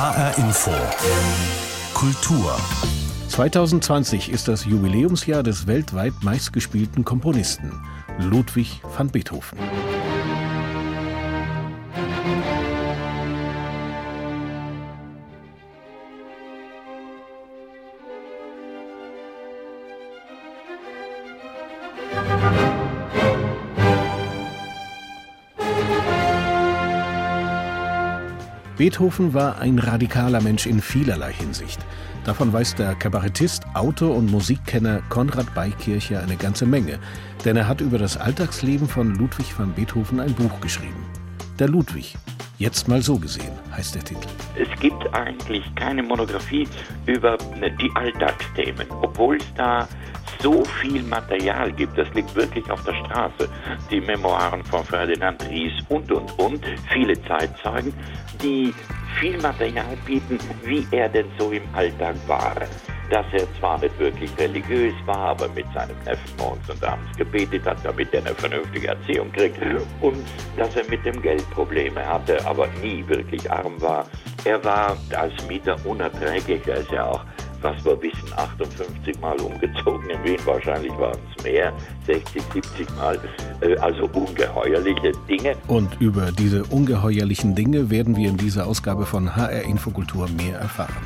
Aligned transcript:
HR 0.00 0.38
Info. 0.38 0.70
Kultur. 1.92 2.56
2020 3.28 4.30
ist 4.30 4.48
das 4.48 4.64
Jubiläumsjahr 4.64 5.42
des 5.42 5.66
weltweit 5.66 6.14
meistgespielten 6.22 7.04
Komponisten 7.04 7.70
Ludwig 8.18 8.80
van 8.96 9.08
Beethoven. 9.08 9.58
Beethoven 28.80 29.34
war 29.34 29.58
ein 29.58 29.78
radikaler 29.78 30.40
Mensch 30.40 30.64
in 30.64 30.80
vielerlei 30.80 31.34
Hinsicht. 31.34 31.78
Davon 32.24 32.50
weiß 32.50 32.76
der 32.76 32.94
Kabarettist, 32.94 33.64
Autor 33.74 34.16
und 34.16 34.30
Musikkenner 34.30 35.02
Konrad 35.10 35.54
Beikircher 35.54 36.22
eine 36.22 36.36
ganze 36.36 36.64
Menge, 36.64 36.98
denn 37.44 37.58
er 37.58 37.68
hat 37.68 37.82
über 37.82 37.98
das 37.98 38.16
Alltagsleben 38.16 38.88
von 38.88 39.16
Ludwig 39.16 39.58
van 39.58 39.74
Beethoven 39.74 40.18
ein 40.18 40.32
Buch 40.32 40.62
geschrieben. 40.62 41.04
Der 41.58 41.68
Ludwig, 41.68 42.16
jetzt 42.56 42.88
mal 42.88 43.02
so 43.02 43.18
gesehen, 43.18 43.52
heißt 43.76 43.96
der 43.96 44.02
Titel. 44.02 44.26
Es 44.56 44.80
gibt 44.80 45.12
eigentlich 45.12 45.62
keine 45.74 46.02
Monographie 46.02 46.66
über 47.04 47.36
die 47.60 47.90
Alltagsthemen, 47.96 48.86
obwohl 49.02 49.36
es 49.36 49.54
da 49.56 49.86
so 50.42 50.64
viel 50.80 51.02
Material 51.02 51.72
gibt. 51.72 51.96
Das 51.96 52.12
liegt 52.14 52.34
wirklich 52.34 52.68
auf 52.70 52.82
der 52.84 52.94
Straße. 52.94 53.48
Die 53.90 54.00
Memoiren 54.00 54.64
von 54.64 54.84
Ferdinand 54.84 55.42
Ries 55.48 55.72
und, 55.88 56.10
und, 56.10 56.38
und. 56.38 56.64
Viele 56.92 57.20
Zeitzeugen, 57.22 57.92
die 58.42 58.74
viel 59.18 59.40
Material 59.40 59.96
bieten, 60.04 60.38
wie 60.64 60.86
er 60.90 61.08
denn 61.08 61.26
so 61.38 61.50
im 61.50 61.62
Alltag 61.72 62.16
war. 62.26 62.54
Dass 63.10 63.26
er 63.32 63.52
zwar 63.58 63.80
nicht 63.80 63.98
wirklich 63.98 64.30
religiös 64.38 64.94
war, 65.04 65.30
aber 65.30 65.48
mit 65.48 65.66
seinem 65.74 65.96
Neffen 66.04 66.36
morgens 66.38 66.70
und 66.70 66.84
abends 66.84 67.16
gebetet 67.16 67.66
hat, 67.66 67.78
damit 67.82 68.14
er 68.14 68.20
eine 68.20 68.34
vernünftige 68.34 68.88
Erziehung 68.88 69.32
kriegt. 69.32 69.58
Und 70.00 70.24
dass 70.56 70.76
er 70.76 70.88
mit 70.88 71.04
dem 71.04 71.20
Geld 71.20 71.48
Probleme 71.50 72.06
hatte, 72.06 72.44
aber 72.46 72.68
nie 72.82 73.04
wirklich 73.08 73.50
arm 73.50 73.80
war. 73.80 74.06
Er 74.44 74.62
war 74.64 74.96
als 75.16 75.32
Mieter 75.48 75.76
unerträglich. 75.84 76.66
Er 76.66 76.76
ist 76.76 76.90
ja 76.92 77.06
auch 77.06 77.24
was 77.62 77.84
wir 77.84 78.00
wissen, 78.02 78.32
58 78.36 79.20
Mal 79.20 79.38
umgezogen 79.40 80.08
in 80.10 80.24
Wien, 80.24 80.38
wahrscheinlich 80.44 80.92
waren 80.92 81.18
es 81.36 81.44
mehr, 81.44 81.72
60, 82.06 82.42
70 82.54 82.96
Mal, 82.96 83.18
äh, 83.60 83.76
also 83.76 84.08
ungeheuerliche 84.12 85.12
Dinge. 85.28 85.54
Und 85.66 86.00
über 86.00 86.32
diese 86.32 86.64
ungeheuerlichen 86.64 87.54
Dinge 87.54 87.90
werden 87.90 88.16
wir 88.16 88.28
in 88.28 88.36
dieser 88.36 88.66
Ausgabe 88.66 88.99
von 89.06 89.34
HR 89.36 89.62
Infokultur 89.62 90.28
mehr 90.28 90.58
erfahren. 90.58 91.04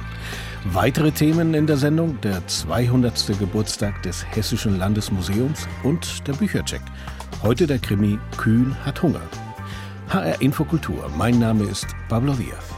Weitere 0.65 1.13
Themen 1.13 1.55
in 1.55 1.67
der 1.67 1.77
Sendung, 1.77 2.21
der 2.23 2.47
200. 2.47 3.39
Geburtstag 3.39 4.03
des 4.03 4.25
Hessischen 4.35 4.79
Landesmuseums 4.79 5.69
und 5.83 6.27
der 6.27 6.33
Büchercheck. 6.33 6.83
Heute 7.43 7.67
der 7.67 7.79
Krimi 7.79 8.19
Kühn 8.37 8.75
hat 8.85 9.03
Hunger. 9.03 9.21
HR 10.09 10.41
Infokultur, 10.41 11.11
mein 11.17 11.39
Name 11.39 11.65
ist 11.65 11.87
Pablo 12.09 12.33
Diaz. 12.35 12.74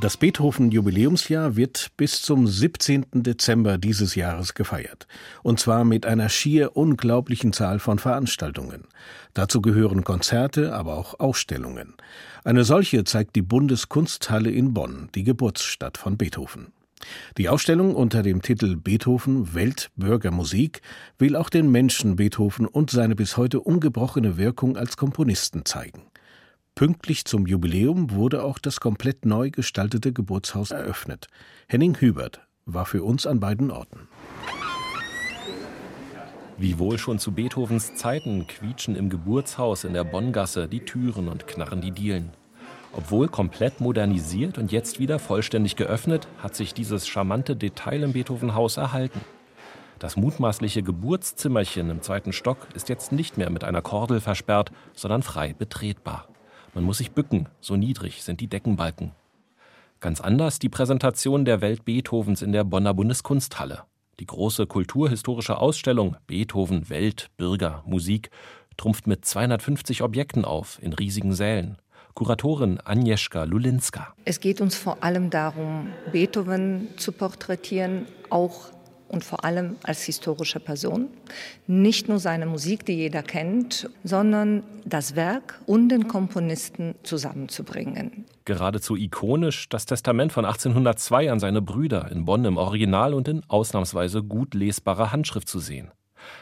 Das 0.00 0.18
Beethoven-Jubiläumsjahr 0.18 1.56
wird 1.56 1.88
bis 1.96 2.20
zum 2.20 2.46
17. 2.46 3.06
Dezember 3.12 3.78
dieses 3.78 4.14
Jahres 4.14 4.52
gefeiert. 4.52 5.06
Und 5.42 5.58
zwar 5.58 5.84
mit 5.84 6.04
einer 6.04 6.28
schier 6.28 6.76
unglaublichen 6.76 7.54
Zahl 7.54 7.78
von 7.78 7.98
Veranstaltungen. 7.98 8.84
Dazu 9.32 9.62
gehören 9.62 10.04
Konzerte, 10.04 10.74
aber 10.74 10.98
auch 10.98 11.18
Ausstellungen. 11.18 11.94
Eine 12.44 12.64
solche 12.64 13.04
zeigt 13.04 13.36
die 13.36 13.42
Bundeskunsthalle 13.42 14.50
in 14.50 14.74
Bonn, 14.74 15.08
die 15.14 15.24
Geburtsstadt 15.24 15.96
von 15.96 16.18
Beethoven. 16.18 16.72
Die 17.38 17.48
Ausstellung 17.48 17.94
unter 17.94 18.22
dem 18.22 18.42
Titel 18.42 18.76
Beethoven 18.76 19.54
Welt 19.54 19.90
Bürgermusik 19.96 20.82
will 21.18 21.36
auch 21.36 21.48
den 21.48 21.70
Menschen 21.70 22.16
Beethoven 22.16 22.66
und 22.66 22.90
seine 22.90 23.16
bis 23.16 23.36
heute 23.36 23.60
ungebrochene 23.60 24.36
Wirkung 24.36 24.76
als 24.76 24.96
Komponisten 24.96 25.64
zeigen. 25.64 26.02
Pünktlich 26.78 27.24
zum 27.24 27.46
Jubiläum 27.46 28.10
wurde 28.10 28.44
auch 28.44 28.58
das 28.58 28.80
komplett 28.80 29.24
neu 29.24 29.50
gestaltete 29.50 30.12
Geburtshaus 30.12 30.72
eröffnet. 30.72 31.26
Henning 31.68 31.96
Hubert 32.02 32.46
war 32.66 32.84
für 32.84 33.02
uns 33.02 33.26
an 33.26 33.40
beiden 33.40 33.70
Orten. 33.70 34.08
Wie 36.58 36.78
wohl 36.78 36.98
schon 36.98 37.18
zu 37.18 37.32
Beethovens 37.32 37.94
Zeiten 37.94 38.46
quietschen 38.46 38.94
im 38.94 39.08
Geburtshaus 39.08 39.84
in 39.84 39.94
der 39.94 40.04
Bonngasse 40.04 40.68
die 40.68 40.80
Türen 40.80 41.28
und 41.28 41.46
knarren 41.46 41.80
die 41.80 41.92
Dielen. 41.92 42.32
Obwohl 42.92 43.28
komplett 43.28 43.80
modernisiert 43.80 44.58
und 44.58 44.70
jetzt 44.70 44.98
wieder 44.98 45.18
vollständig 45.18 45.76
geöffnet, 45.76 46.28
hat 46.42 46.54
sich 46.54 46.74
dieses 46.74 47.08
charmante 47.08 47.56
Detail 47.56 48.02
im 48.02 48.12
Beethovenhaus 48.12 48.76
erhalten. 48.76 49.22
Das 49.98 50.18
mutmaßliche 50.18 50.82
Geburtszimmerchen 50.82 51.88
im 51.88 52.02
zweiten 52.02 52.34
Stock 52.34 52.58
ist 52.74 52.90
jetzt 52.90 53.12
nicht 53.12 53.38
mehr 53.38 53.48
mit 53.48 53.64
einer 53.64 53.80
Kordel 53.80 54.20
versperrt, 54.20 54.72
sondern 54.92 55.22
frei 55.22 55.54
betretbar. 55.54 56.28
Man 56.76 56.84
muss 56.84 56.98
sich 56.98 57.12
bücken, 57.12 57.48
so 57.62 57.74
niedrig 57.74 58.22
sind 58.22 58.42
die 58.42 58.48
Deckenbalken. 58.48 59.12
Ganz 60.00 60.20
anders 60.20 60.58
die 60.58 60.68
Präsentation 60.68 61.46
der 61.46 61.62
Welt 61.62 61.86
Beethovens 61.86 62.42
in 62.42 62.52
der 62.52 62.64
Bonner 62.64 62.92
Bundeskunsthalle. 62.92 63.84
Die 64.20 64.26
große 64.26 64.66
kulturhistorische 64.66 65.56
Ausstellung 65.56 66.18
Beethoven, 66.26 66.90
Welt, 66.90 67.30
Bürger, 67.38 67.82
Musik 67.86 68.28
trumpft 68.76 69.06
mit 69.06 69.24
250 69.24 70.02
Objekten 70.02 70.44
auf 70.44 70.78
in 70.82 70.92
riesigen 70.92 71.32
Sälen. 71.32 71.78
Kuratorin 72.12 72.78
Agnieszka 72.84 73.44
Lulinska. 73.44 74.14
Es 74.26 74.40
geht 74.40 74.60
uns 74.60 74.76
vor 74.76 75.02
allem 75.02 75.30
darum, 75.30 75.88
Beethoven 76.12 76.88
zu 76.98 77.12
porträtieren, 77.12 78.04
auch 78.28 78.70
und 79.08 79.24
vor 79.24 79.44
allem 79.44 79.76
als 79.82 80.02
historische 80.02 80.60
Person. 80.60 81.08
Nicht 81.66 82.08
nur 82.08 82.18
seine 82.18 82.46
Musik, 82.46 82.84
die 82.86 82.94
jeder 82.94 83.22
kennt, 83.22 83.88
sondern 84.04 84.62
das 84.84 85.16
Werk 85.16 85.60
und 85.66 85.88
den 85.88 86.08
Komponisten 86.08 86.94
zusammenzubringen. 87.02 88.24
Geradezu 88.44 88.96
ikonisch 88.96 89.68
das 89.68 89.86
Testament 89.86 90.32
von 90.32 90.44
1802 90.44 91.30
an 91.30 91.40
seine 91.40 91.62
Brüder 91.62 92.10
in 92.10 92.24
Bonn 92.24 92.44
im 92.44 92.56
Original 92.56 93.14
und 93.14 93.28
in 93.28 93.42
ausnahmsweise 93.48 94.22
gut 94.22 94.54
lesbarer 94.54 95.12
Handschrift 95.12 95.48
zu 95.48 95.58
sehen. 95.58 95.90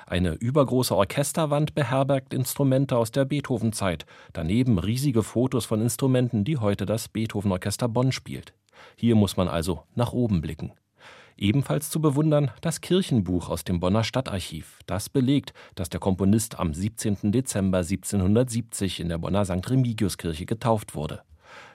Eine 0.07 0.35
übergroße 0.35 0.95
Orchesterwand 0.97 1.75
beherbergt 1.75 2.33
Instrumente 2.35 2.97
aus 2.97 3.11
der 3.11 3.25
Beethoven-Zeit, 3.25 4.07
daneben 4.33 4.79
riesige 4.79 5.23
Fotos 5.23 5.67
von 5.67 5.81
Instrumenten, 5.81 6.45
die 6.45 6.59
heute 6.59 6.87
das 6.87 7.09
Beethoven-Orchester 7.09 7.89
Bonn 7.89 8.13
spielt. 8.13 8.55
Hier 8.97 9.15
muss 9.15 9.37
man 9.37 9.49
also 9.49 9.83
nach 9.95 10.13
oben 10.13 10.41
blicken. 10.41 10.73
Ebenfalls 11.37 11.91
zu 11.91 12.01
bewundern 12.01 12.51
das 12.61 12.81
Kirchenbuch 12.81 13.49
aus 13.49 13.65
dem 13.65 13.81
Bonner 13.81 14.05
Stadtarchiv. 14.05 14.79
Das 14.87 15.09
belegt, 15.09 15.53
dass 15.75 15.89
der 15.89 16.01
Komponist 16.01 16.59
am 16.59 16.75
17. 16.75 17.33
Dezember 17.33 17.79
1770 17.79 19.01
in 19.01 19.09
der 19.09 19.19
Bonner 19.19 19.45
St. 19.45 19.69
Remigiuskirche 19.69 20.47
getauft 20.47 20.95
wurde. 20.95 21.23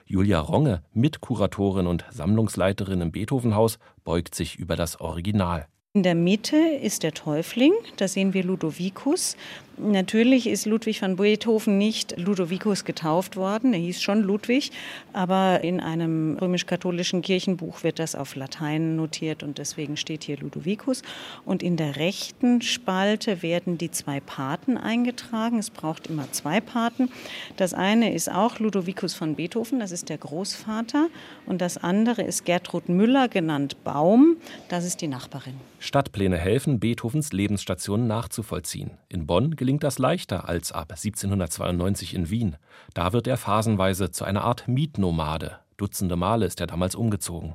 Julia 0.06 0.40
Ronge, 0.40 0.82
Mitkuratorin 0.92 1.86
und 1.86 2.04
Sammlungsleiterin 2.10 3.00
im 3.00 3.12
Beethovenhaus, 3.12 3.78
beugt 4.02 4.34
sich 4.34 4.56
über 4.56 4.76
das 4.76 5.00
Original. 5.00 5.66
In 5.92 6.04
der 6.04 6.14
Mitte 6.14 6.56
ist 6.56 7.02
der 7.02 7.12
Täufling, 7.12 7.72
da 7.96 8.06
sehen 8.06 8.32
wir 8.32 8.44
Ludovicus. 8.44 9.36
Natürlich 9.82 10.46
ist 10.46 10.66
Ludwig 10.66 11.00
van 11.00 11.16
Beethoven 11.16 11.78
nicht 11.78 12.18
Ludovicus 12.18 12.84
getauft 12.84 13.36
worden, 13.36 13.72
er 13.72 13.78
hieß 13.78 14.02
schon 14.02 14.20
Ludwig, 14.20 14.72
aber 15.14 15.64
in 15.64 15.80
einem 15.80 16.36
römisch-katholischen 16.38 17.22
Kirchenbuch 17.22 17.82
wird 17.82 17.98
das 17.98 18.14
auf 18.14 18.34
Latein 18.34 18.96
notiert 18.96 19.42
und 19.42 19.56
deswegen 19.56 19.96
steht 19.96 20.24
hier 20.24 20.36
Ludovicus. 20.36 21.02
Und 21.46 21.62
in 21.62 21.78
der 21.78 21.96
rechten 21.96 22.60
Spalte 22.60 23.42
werden 23.42 23.78
die 23.78 23.90
zwei 23.90 24.20
Paten 24.20 24.76
eingetragen. 24.76 25.58
Es 25.58 25.70
braucht 25.70 26.08
immer 26.08 26.30
zwei 26.32 26.60
Paten. 26.60 27.08
Das 27.56 27.72
eine 27.72 28.12
ist 28.12 28.30
auch 28.30 28.58
Ludovicus 28.58 29.14
von 29.14 29.34
Beethoven, 29.34 29.80
das 29.80 29.92
ist 29.92 30.10
der 30.10 30.18
Großvater, 30.18 31.08
und 31.46 31.62
das 31.62 31.78
andere 31.78 32.22
ist 32.22 32.44
Gertrud 32.44 32.90
Müller, 32.90 33.28
genannt 33.28 33.82
Baum, 33.82 34.36
das 34.68 34.84
ist 34.84 35.00
die 35.00 35.08
Nachbarin. 35.08 35.54
Stadtpläne 35.78 36.36
helfen, 36.36 36.78
Beethovens 36.78 37.32
Lebensstationen 37.32 38.06
nachzuvollziehen. 38.06 38.90
In 39.08 39.26
Bonn 39.26 39.56
gelingt 39.56 39.69
das 39.78 39.98
leichter 39.98 40.48
als 40.48 40.72
ab 40.72 40.90
1792 40.90 42.14
in 42.14 42.30
Wien. 42.30 42.56
Da 42.94 43.12
wird 43.12 43.26
er 43.26 43.36
phasenweise 43.36 44.10
zu 44.10 44.24
einer 44.24 44.42
Art 44.42 44.66
Mietnomade. 44.66 45.58
Dutzende 45.76 46.16
Male 46.16 46.46
ist 46.46 46.60
er 46.60 46.66
damals 46.66 46.94
umgezogen. 46.94 47.54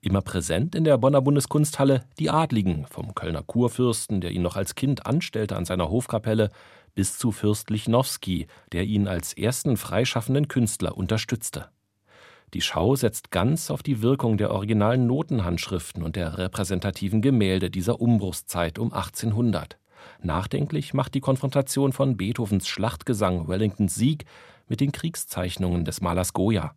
Immer 0.00 0.22
präsent 0.22 0.74
in 0.74 0.84
der 0.84 0.98
Bonner 0.98 1.20
Bundeskunsthalle 1.20 2.04
die 2.18 2.30
Adligen, 2.30 2.86
vom 2.86 3.14
Kölner 3.14 3.42
Kurfürsten, 3.42 4.20
der 4.20 4.32
ihn 4.32 4.42
noch 4.42 4.56
als 4.56 4.74
Kind 4.74 5.06
anstellte 5.06 5.56
an 5.56 5.64
seiner 5.64 5.90
Hofkapelle, 5.90 6.50
bis 6.94 7.18
zu 7.18 7.32
Fürst 7.32 7.70
Lichnowsky, 7.70 8.46
der 8.72 8.84
ihn 8.84 9.08
als 9.08 9.32
ersten 9.32 9.76
freischaffenden 9.76 10.48
Künstler 10.48 10.96
unterstützte. 10.96 11.68
Die 12.54 12.60
Schau 12.60 12.94
setzt 12.94 13.30
ganz 13.30 13.70
auf 13.70 13.82
die 13.82 14.00
Wirkung 14.00 14.36
der 14.36 14.52
originalen 14.52 15.06
Notenhandschriften 15.06 16.02
und 16.02 16.14
der 16.14 16.38
repräsentativen 16.38 17.20
Gemälde 17.20 17.70
dieser 17.70 18.00
Umbruchszeit 18.00 18.78
um 18.78 18.92
1800. 18.92 19.76
Nachdenklich 20.22 20.94
macht 20.94 21.14
die 21.14 21.20
Konfrontation 21.20 21.92
von 21.92 22.16
Beethovens 22.16 22.68
Schlachtgesang 22.68 23.48
Wellingtons 23.48 23.94
Sieg 23.94 24.24
mit 24.68 24.80
den 24.80 24.92
Kriegszeichnungen 24.92 25.84
des 25.84 26.00
Malers 26.00 26.32
Goya. 26.32 26.74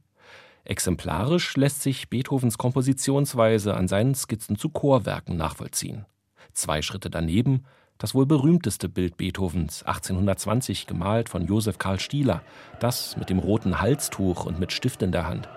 Exemplarisch 0.64 1.56
lässt 1.56 1.82
sich 1.82 2.10
Beethovens 2.10 2.58
Kompositionsweise 2.58 3.76
an 3.76 3.88
seinen 3.88 4.16
Skizzen 4.16 4.58
zu 4.58 4.70
Chorwerken 4.70 5.38
nachvollziehen. 5.38 6.06
Zwei 6.54 6.82
Schritte 6.82 7.10
daneben 7.10 7.64
das 7.98 8.14
wohl 8.14 8.26
berühmteste 8.26 8.90
Bild 8.90 9.18
Beethovens, 9.18 9.84
1820 9.84 10.88
gemalt 10.88 11.30
von 11.30 11.46
Josef 11.46 11.78
Karl 11.78 12.00
Stieler, 12.00 12.42
das 12.80 13.18
mit 13.18 13.30
dem 13.30 13.40
roten 13.40 13.82
Halstuch 13.82 14.46
und 14.46 14.60
mit 14.60 14.72
Stift 14.72 15.02
in 15.02 15.12
der 15.12 15.28
Hand. 15.28 15.50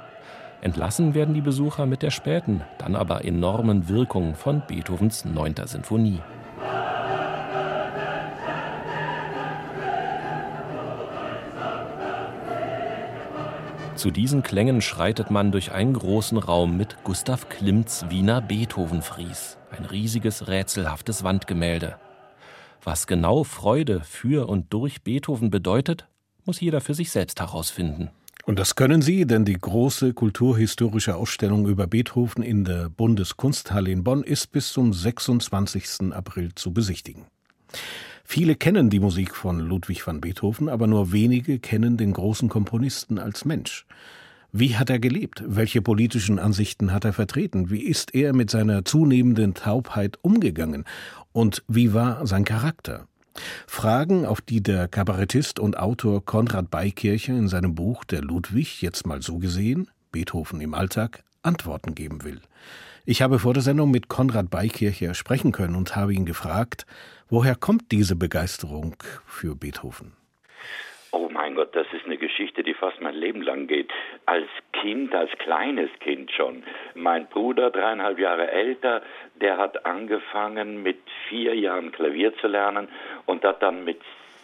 Entlassen 0.62 1.14
werden 1.14 1.34
die 1.34 1.40
Besucher 1.40 1.86
mit 1.86 2.02
der 2.02 2.10
späten, 2.10 2.62
dann 2.78 2.96
aber 2.96 3.24
enormen 3.24 3.88
Wirkung 3.88 4.34
von 4.34 4.62
Beethovens 4.66 5.24
9. 5.24 5.54
Sinfonie. 5.66 6.20
Zu 14.00 14.10
diesen 14.10 14.42
Klängen 14.42 14.80
schreitet 14.80 15.30
man 15.30 15.52
durch 15.52 15.72
einen 15.72 15.92
großen 15.92 16.38
Raum 16.38 16.74
mit 16.78 16.96
Gustav 17.04 17.50
Klimts 17.50 18.06
Wiener 18.08 18.40
Beethoven-Fries, 18.40 19.58
ein 19.72 19.84
riesiges, 19.84 20.48
rätselhaftes 20.48 21.22
Wandgemälde. 21.22 21.96
Was 22.82 23.06
genau 23.06 23.44
Freude 23.44 24.00
für 24.00 24.48
und 24.48 24.72
durch 24.72 25.02
Beethoven 25.02 25.50
bedeutet, 25.50 26.08
muss 26.46 26.62
jeder 26.62 26.80
für 26.80 26.94
sich 26.94 27.10
selbst 27.10 27.40
herausfinden. 27.40 28.08
Und 28.46 28.58
das 28.58 28.74
können 28.74 29.02
Sie, 29.02 29.26
denn 29.26 29.44
die 29.44 29.58
große 29.60 30.14
kulturhistorische 30.14 31.14
Ausstellung 31.14 31.68
über 31.68 31.86
Beethoven 31.86 32.42
in 32.42 32.64
der 32.64 32.88
Bundeskunsthalle 32.88 33.90
in 33.90 34.02
Bonn 34.02 34.22
ist 34.22 34.50
bis 34.50 34.72
zum 34.72 34.94
26. 34.94 36.14
April 36.14 36.54
zu 36.54 36.72
besichtigen. 36.72 37.26
Viele 38.32 38.54
kennen 38.54 38.90
die 38.90 39.00
Musik 39.00 39.34
von 39.34 39.58
Ludwig 39.58 40.06
van 40.06 40.20
Beethoven, 40.20 40.68
aber 40.68 40.86
nur 40.86 41.10
wenige 41.10 41.58
kennen 41.58 41.96
den 41.96 42.12
großen 42.12 42.48
Komponisten 42.48 43.18
als 43.18 43.44
Mensch. 43.44 43.86
Wie 44.52 44.76
hat 44.76 44.88
er 44.88 45.00
gelebt? 45.00 45.42
Welche 45.48 45.82
politischen 45.82 46.38
Ansichten 46.38 46.92
hat 46.92 47.04
er 47.04 47.12
vertreten? 47.12 47.70
Wie 47.70 47.82
ist 47.82 48.14
er 48.14 48.32
mit 48.32 48.48
seiner 48.48 48.84
zunehmenden 48.84 49.54
Taubheit 49.54 50.16
umgegangen? 50.22 50.84
Und 51.32 51.64
wie 51.66 51.92
war 51.92 52.24
sein 52.24 52.44
Charakter? 52.44 53.08
Fragen, 53.66 54.24
auf 54.24 54.40
die 54.40 54.62
der 54.62 54.86
Kabarettist 54.86 55.58
und 55.58 55.76
Autor 55.76 56.24
Konrad 56.24 56.70
Beikircher 56.70 57.36
in 57.36 57.48
seinem 57.48 57.74
Buch 57.74 58.04
Der 58.04 58.22
Ludwig, 58.22 58.80
jetzt 58.80 59.08
mal 59.08 59.22
so 59.22 59.38
gesehen, 59.38 59.90
Beethoven 60.12 60.60
im 60.60 60.74
Alltag, 60.74 61.24
Antworten 61.42 61.96
geben 61.96 62.22
will. 62.22 62.40
Ich 63.06 63.22
habe 63.22 63.38
vor 63.38 63.54
der 63.54 63.62
Sendung 63.62 63.90
mit 63.90 64.08
Konrad 64.08 64.50
Beikircher 64.50 65.14
sprechen 65.14 65.52
können 65.52 65.74
und 65.74 65.96
habe 65.96 66.12
ihn 66.12 66.26
gefragt, 66.26 66.84
woher 67.30 67.54
kommt 67.54 67.92
diese 67.92 68.14
Begeisterung 68.14 68.96
für 69.24 69.56
Beethoven? 69.56 70.12
Oh 71.12 71.28
mein 71.32 71.54
Gott, 71.54 71.74
das 71.74 71.86
ist 71.92 72.04
eine 72.04 72.18
Geschichte, 72.18 72.62
die 72.62 72.74
fast 72.74 73.00
mein 73.00 73.14
Leben 73.14 73.40
lang 73.40 73.66
geht. 73.66 73.90
Als 74.26 74.46
Kind, 74.72 75.14
als 75.14 75.30
kleines 75.38 75.88
Kind 76.00 76.30
schon. 76.30 76.62
Mein 76.94 77.26
Bruder, 77.26 77.70
dreieinhalb 77.70 78.18
Jahre 78.18 78.50
älter, 78.50 79.02
der 79.40 79.56
hat 79.56 79.86
angefangen 79.86 80.82
mit 80.82 80.98
vier 81.28 81.54
Jahren 81.54 81.92
Klavier 81.92 82.36
zu 82.36 82.48
lernen 82.48 82.88
und 83.24 83.42
hat 83.44 83.62
dann 83.62 83.82
mit 83.84 84.00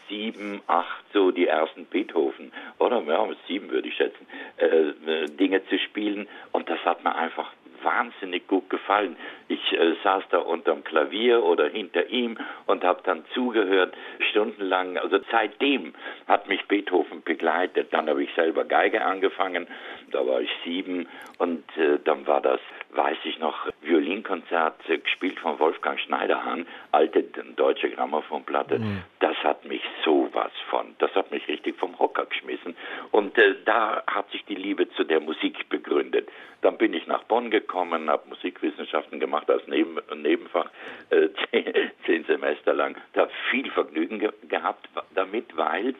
sieben, 0.08 0.62
acht 0.66 1.04
so 1.12 1.30
die 1.30 1.46
ersten 1.46 1.84
Beethoven, 1.84 2.52
oder 2.78 3.02
ja, 3.02 3.28
sieben 3.46 3.70
würde 3.70 3.88
ich 3.88 3.96
schätzen, 3.96 4.26
äh, 4.56 4.66
äh 4.66 5.26
Dinge 5.26 5.64
zu 5.68 5.78
spielen. 5.78 6.26
Und 6.52 6.68
das 6.70 6.78
hat 6.84 7.04
mir 7.04 7.14
einfach 7.14 7.52
wahnsinnig 7.86 8.46
gut 8.48 8.68
gefallen. 8.68 9.16
Ich 9.48 9.72
äh, 9.72 9.94
saß 10.02 10.24
da 10.30 10.38
unterm 10.38 10.82
Klavier 10.82 11.44
oder 11.44 11.68
hinter 11.68 12.08
ihm 12.08 12.36
und 12.66 12.84
habe 12.84 13.00
dann 13.04 13.24
zugehört, 13.32 13.94
stundenlang. 14.30 14.98
Also 14.98 15.20
seitdem 15.30 15.94
hat 16.26 16.48
mich 16.48 16.66
Beethoven 16.66 17.22
begleitet. 17.22 17.92
Dann 17.92 18.08
habe 18.08 18.24
ich 18.24 18.34
selber 18.34 18.64
Geige 18.64 19.04
angefangen, 19.04 19.68
da 20.10 20.26
war 20.26 20.40
ich 20.40 20.50
sieben 20.64 21.08
und 21.38 21.64
äh, 21.76 21.98
dann 22.04 22.26
war 22.26 22.40
das, 22.40 22.60
weiß 22.90 23.18
ich 23.24 23.38
noch, 23.38 23.68
Violinkonzert 23.82 24.88
äh, 24.88 24.98
gespielt 24.98 25.38
von 25.38 25.58
Wolfgang 25.58 25.98
Schneiderhahn, 26.00 26.66
alte 26.92 27.22
deutsche 27.56 27.90
Grammophonplatte. 27.90 28.78
Mhm. 28.78 29.02
Das 29.20 29.36
hat 29.42 29.64
mich 29.64 29.82
sowas 30.04 30.52
von, 30.70 30.94
das 30.98 31.14
hat 31.14 31.30
mich 31.30 31.46
richtig 31.48 31.76
vom 31.76 31.98
Hocker 31.98 32.26
geschmissen. 32.26 32.76
Und 33.10 33.36
äh, 33.38 33.56
da 33.64 34.02
hat 34.06 34.30
sich 34.30 34.44
die 34.44 34.54
Liebe 34.54 34.88
zu 34.90 35.04
der 35.04 35.20
Musik 35.20 35.68
begründet. 35.68 36.28
Dann 36.62 36.78
bin 36.78 36.94
ich 36.94 37.06
nach 37.06 37.24
Bonn 37.24 37.50
gekommen, 37.50 38.08
habe 38.08 38.28
Musikwissenschaften 38.28 39.20
gemacht 39.20 39.50
als 39.50 39.66
Neben 39.66 39.98
Nebenfach, 40.14 40.70
äh, 41.10 41.28
zehn, 41.50 41.90
zehn, 42.06 42.24
Semester 42.24 42.72
lang. 42.72 42.96
Da 43.12 43.22
habe 43.22 43.32
viel 43.50 43.70
Vergnügen 43.70 44.18
ge 44.18 44.32
gehabt 44.48 44.88
damit, 45.14 45.56
weil 45.56 45.94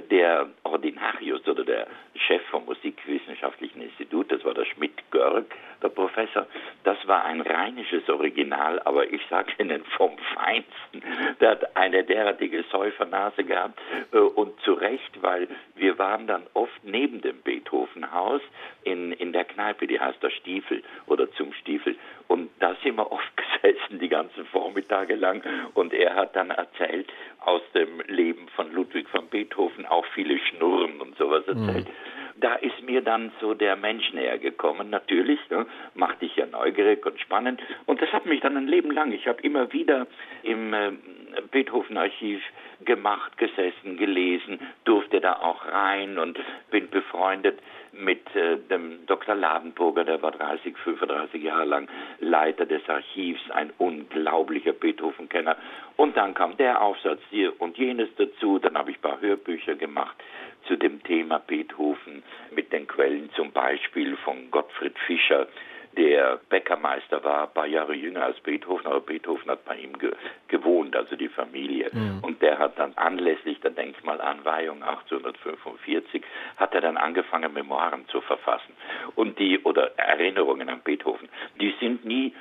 der 0.00 0.48
Ordinarius 0.64 1.46
oder 1.46 1.64
der 1.64 1.86
Chef 2.14 2.42
vom 2.50 2.64
Musikwissenschaftlichen 2.64 3.82
Institut, 3.82 4.30
das 4.30 4.44
war 4.44 4.54
der 4.54 4.64
Schmidt-Görg, 4.64 5.46
der 5.82 5.88
Professor, 5.88 6.46
das 6.84 6.96
war 7.06 7.24
ein 7.24 7.40
rheinisches 7.40 8.08
Original, 8.08 8.80
aber 8.84 9.12
ich 9.12 9.20
sage 9.28 9.52
Ihnen 9.58 9.84
vom 9.96 10.16
Feinsten. 10.34 11.02
Der 11.40 11.50
hat 11.50 11.76
eine 11.76 12.04
derartige 12.04 12.64
Säufernase 12.70 13.44
gehabt 13.44 13.78
äh, 14.12 14.18
und 14.18 14.58
zu 14.60 14.74
Recht, 14.74 15.22
weil 15.22 15.48
wir 15.74 15.98
waren 15.98 16.26
dann 16.26 16.42
oft 16.54 16.84
neben 16.84 17.20
dem 17.20 17.40
Beethovenhaus 17.42 18.42
in, 18.84 19.12
in 19.12 19.32
der 19.32 19.44
Kneipe, 19.44 19.86
die 19.86 20.00
heißt 20.00 20.22
der 20.22 20.30
Stiefel 20.30 20.82
oder 21.06 21.30
zum 21.32 21.52
Stiefel 21.54 21.96
und 22.28 22.50
da 22.60 22.74
sind 22.82 22.96
wir 22.96 23.10
oft 23.10 23.30
gesessen 23.36 23.98
die 23.98 24.08
ganzen 24.08 24.46
Vormittage 24.46 25.14
lang 25.14 25.42
und 25.74 25.92
er 25.92 26.14
hat 26.14 26.34
dann 26.36 26.50
erzählt 26.50 27.12
aus 27.44 27.62
dem 27.74 28.00
Leben 28.06 28.48
von 28.54 28.72
Ludwig 28.72 29.06
van 29.12 29.26
Beethoven 29.28 29.86
auch 29.86 30.06
viele 30.14 30.38
Schnurren 30.38 31.00
und 31.00 31.16
sowas 31.16 31.46
erzählt. 31.46 31.88
Mhm 31.88 32.12
da 32.42 32.54
ist 32.54 32.82
mir 32.82 33.02
dann 33.02 33.30
so 33.40 33.54
der 33.54 33.76
Mensch 33.76 34.12
näher 34.12 34.38
gekommen, 34.38 34.90
natürlich, 34.90 35.38
ne, 35.50 35.66
macht 35.94 36.20
dich 36.22 36.36
ja 36.36 36.46
neugierig 36.46 37.04
und 37.06 37.20
spannend. 37.20 37.60
Und 37.86 38.02
das 38.02 38.12
hat 38.12 38.26
mich 38.26 38.40
dann 38.40 38.56
ein 38.56 38.66
Leben 38.66 38.90
lang, 38.90 39.12
ich 39.12 39.26
habe 39.26 39.40
immer 39.42 39.72
wieder 39.72 40.06
im 40.42 40.74
äh, 40.74 40.92
Beethoven-Archiv 41.50 42.42
gemacht, 42.84 43.38
gesessen, 43.38 43.96
gelesen, 43.96 44.58
durfte 44.84 45.20
da 45.20 45.34
auch 45.34 45.66
rein 45.66 46.18
und 46.18 46.38
bin 46.70 46.90
befreundet 46.90 47.58
mit 47.92 48.34
äh, 48.34 48.56
dem 48.70 49.06
Dr. 49.06 49.34
Ladenburger, 49.34 50.04
der 50.04 50.22
war 50.22 50.32
30, 50.32 50.76
35 50.78 51.42
Jahre 51.42 51.64
lang 51.66 51.88
Leiter 52.20 52.66
des 52.66 52.82
Archivs, 52.88 53.40
ein 53.50 53.70
unglaublicher 53.78 54.72
Beethoven-Kenner. 54.72 55.56
Und 56.02 56.16
dann 56.16 56.34
kam 56.34 56.56
der 56.56 56.82
Aufsatz 56.82 57.20
hier 57.30 57.52
und 57.60 57.78
jenes 57.78 58.08
dazu, 58.16 58.58
dann 58.58 58.76
habe 58.76 58.90
ich 58.90 58.96
ein 58.96 59.02
paar 59.02 59.20
Hörbücher 59.20 59.76
gemacht 59.76 60.16
zu 60.66 60.74
dem 60.74 61.00
Thema 61.04 61.38
Beethoven 61.38 62.24
mit 62.50 62.72
den 62.72 62.88
Quellen 62.88 63.30
zum 63.36 63.52
Beispiel 63.52 64.16
von 64.16 64.50
Gottfried 64.50 64.98
Fischer, 65.06 65.46
der 65.96 66.40
Bäckermeister 66.48 67.22
war, 67.22 67.44
ein 67.44 67.54
paar 67.54 67.66
Jahre 67.68 67.94
jünger 67.94 68.24
als 68.24 68.40
Beethoven, 68.40 68.86
aber 68.86 69.00
Beethoven 69.00 69.48
hat 69.48 69.64
bei 69.64 69.76
ihm 69.76 69.96
ge 69.96 70.10
gewohnt, 70.48 70.96
also 70.96 71.14
die 71.14 71.28
Familie. 71.28 71.88
Mhm. 71.92 72.18
Und 72.22 72.42
der 72.42 72.58
hat 72.58 72.80
dann 72.80 72.94
anlässlich 72.96 73.60
der 73.60 73.70
Denkmalanweihung 73.70 74.82
1845, 74.82 76.24
hat 76.56 76.74
er 76.74 76.80
dann 76.80 76.96
angefangen, 76.96 77.52
Memoiren 77.52 78.08
zu 78.08 78.20
verfassen. 78.22 78.74
Und 79.14 79.38
die, 79.38 79.60
oder 79.60 79.96
Erinnerungen 79.98 80.68
an 80.68 80.80
Beethoven, 80.82 81.28
die 81.60 81.72
sind 81.78 82.04
nie 82.04 82.34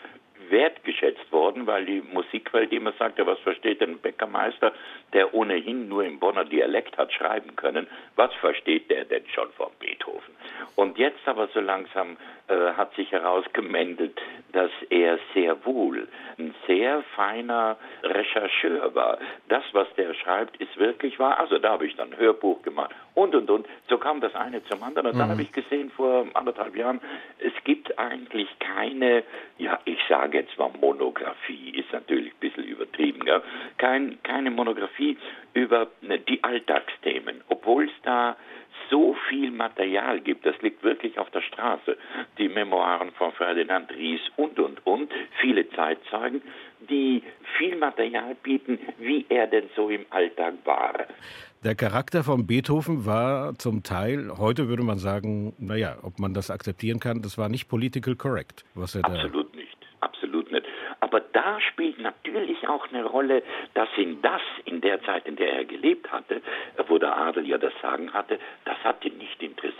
wertgeschätzt 0.49 1.31
worden, 1.31 1.67
weil 1.67 1.85
die 1.85 2.01
Musikwelt 2.01 2.71
immer 2.71 2.93
sagte, 2.93 3.25
was 3.25 3.39
versteht 3.39 3.81
denn 3.81 3.91
ein 3.91 3.99
Bäckermeister, 3.99 4.73
der 5.13 5.33
ohnehin 5.33 5.87
nur 5.87 6.03
im 6.03 6.19
Bonner 6.19 6.45
Dialekt 6.45 6.97
hat 6.97 7.11
schreiben 7.13 7.55
können, 7.55 7.87
was 8.15 8.33
versteht 8.35 8.89
der 8.89 9.05
denn 9.05 9.23
schon 9.33 9.51
von 9.51 9.69
Beethoven? 9.79 10.35
Und 10.75 10.97
jetzt 10.97 11.25
aber 11.25 11.47
so 11.53 11.59
langsam 11.59 12.17
äh, 12.47 12.73
hat 12.73 12.93
sich 12.95 13.11
herausgemändelt, 13.11 14.19
dass 14.51 14.71
er 14.89 15.19
sehr 15.33 15.65
wohl 15.65 16.07
ein 16.37 16.53
sehr 16.67 17.03
feiner 17.15 17.77
Rechercheur 18.03 18.93
war. 18.95 19.19
Das, 19.47 19.63
was 19.73 19.87
der 19.95 20.13
schreibt, 20.13 20.57
ist 20.57 20.77
wirklich 20.77 21.19
wahr. 21.19 21.39
Also 21.39 21.59
da 21.59 21.71
habe 21.71 21.85
ich 21.85 21.95
dann 21.95 22.11
ein 22.11 22.17
Hörbuch 22.17 22.61
gemacht 22.63 22.93
und 23.13 23.35
und 23.35 23.49
und. 23.49 23.67
So 23.89 23.97
kam 23.97 24.21
das 24.21 24.35
eine 24.35 24.63
zum 24.65 24.83
anderen. 24.83 25.07
Und 25.07 25.15
mhm. 25.15 25.19
dann 25.19 25.29
habe 25.29 25.41
ich 25.41 25.51
gesehen 25.51 25.91
vor 25.91 26.25
anderthalb 26.33 26.75
Jahren, 26.75 26.99
es 27.39 27.53
gibt 27.63 27.97
eigentlich 27.99 28.47
keine, 28.59 29.23
ja, 29.57 29.79
ich 29.85 29.99
sage 30.09 30.30
jetzt 30.33 30.57
mal 30.57 30.71
Monographie, 30.79 31.71
ist 31.71 31.91
natürlich 31.91 32.33
ein 32.33 32.39
bisschen 32.39 32.63
übertrieben, 32.63 33.19
gell? 33.25 33.41
Kein, 33.77 34.21
keine 34.23 34.51
Monographie 34.51 35.17
über 35.53 35.87
ne, 36.01 36.19
die 36.19 36.43
Alltagsthemen, 36.43 37.41
obwohl 37.49 37.85
es 37.85 38.01
da 38.03 38.35
so 38.89 39.15
viel 39.29 39.51
Material 39.51 40.19
gibt, 40.19 40.45
das 40.45 40.55
liegt 40.61 40.83
wirklich 40.83 41.17
auf 41.17 41.29
der 41.31 41.41
Straße. 41.41 41.97
Die 42.37 42.49
Memoiren 42.49 43.11
von 43.13 43.31
Ferdinand 43.31 43.91
Ries 43.91 44.21
und, 44.35 44.59
und, 44.59 44.85
und, 44.85 45.11
viele 45.39 45.69
Zeitzeugen, 45.69 46.41
die 46.89 47.23
viel 47.57 47.75
Material 47.77 48.35
bieten, 48.43 48.79
wie 48.99 49.25
er 49.29 49.47
denn 49.47 49.69
so 49.75 49.89
im 49.89 50.05
Alltag 50.09 50.55
war. 50.65 51.07
Der 51.63 51.75
Charakter 51.75 52.23
von 52.23 52.47
Beethoven 52.47 53.05
war 53.05 53.53
zum 53.59 53.83
Teil, 53.83 54.31
heute 54.37 54.67
würde 54.67 54.83
man 54.83 54.97
sagen, 54.97 55.53
naja, 55.59 55.95
ob 56.01 56.19
man 56.19 56.33
das 56.33 56.49
akzeptieren 56.49 56.99
kann, 56.99 57.21
das 57.21 57.37
war 57.37 57.49
nicht 57.49 57.67
political 57.67 58.15
correct, 58.15 58.65
was 58.73 58.95
er 58.95 59.05
Absolut 59.05 59.50
spielt 61.61 61.99
natürlich 61.99 62.67
auch 62.67 62.87
eine 62.91 63.03
Rolle, 63.05 63.43
dass 63.73 63.89
ihn 63.97 64.21
das 64.21 64.41
in 64.65 64.81
der 64.81 65.01
Zeit, 65.03 65.27
in 65.27 65.35
der 65.35 65.53
er 65.53 65.65
gelebt 65.65 66.11
hatte, 66.11 66.41
wo 66.87 66.97
der 66.97 67.15
Adel 67.17 67.47
ja 67.47 67.57
das 67.57 67.73
Sagen 67.81 68.13
hatte, 68.13 68.39
das 68.65 68.77
hat 68.83 69.03
ihn 69.05 69.17
nicht 69.17 69.41
interessiert. 69.41 69.70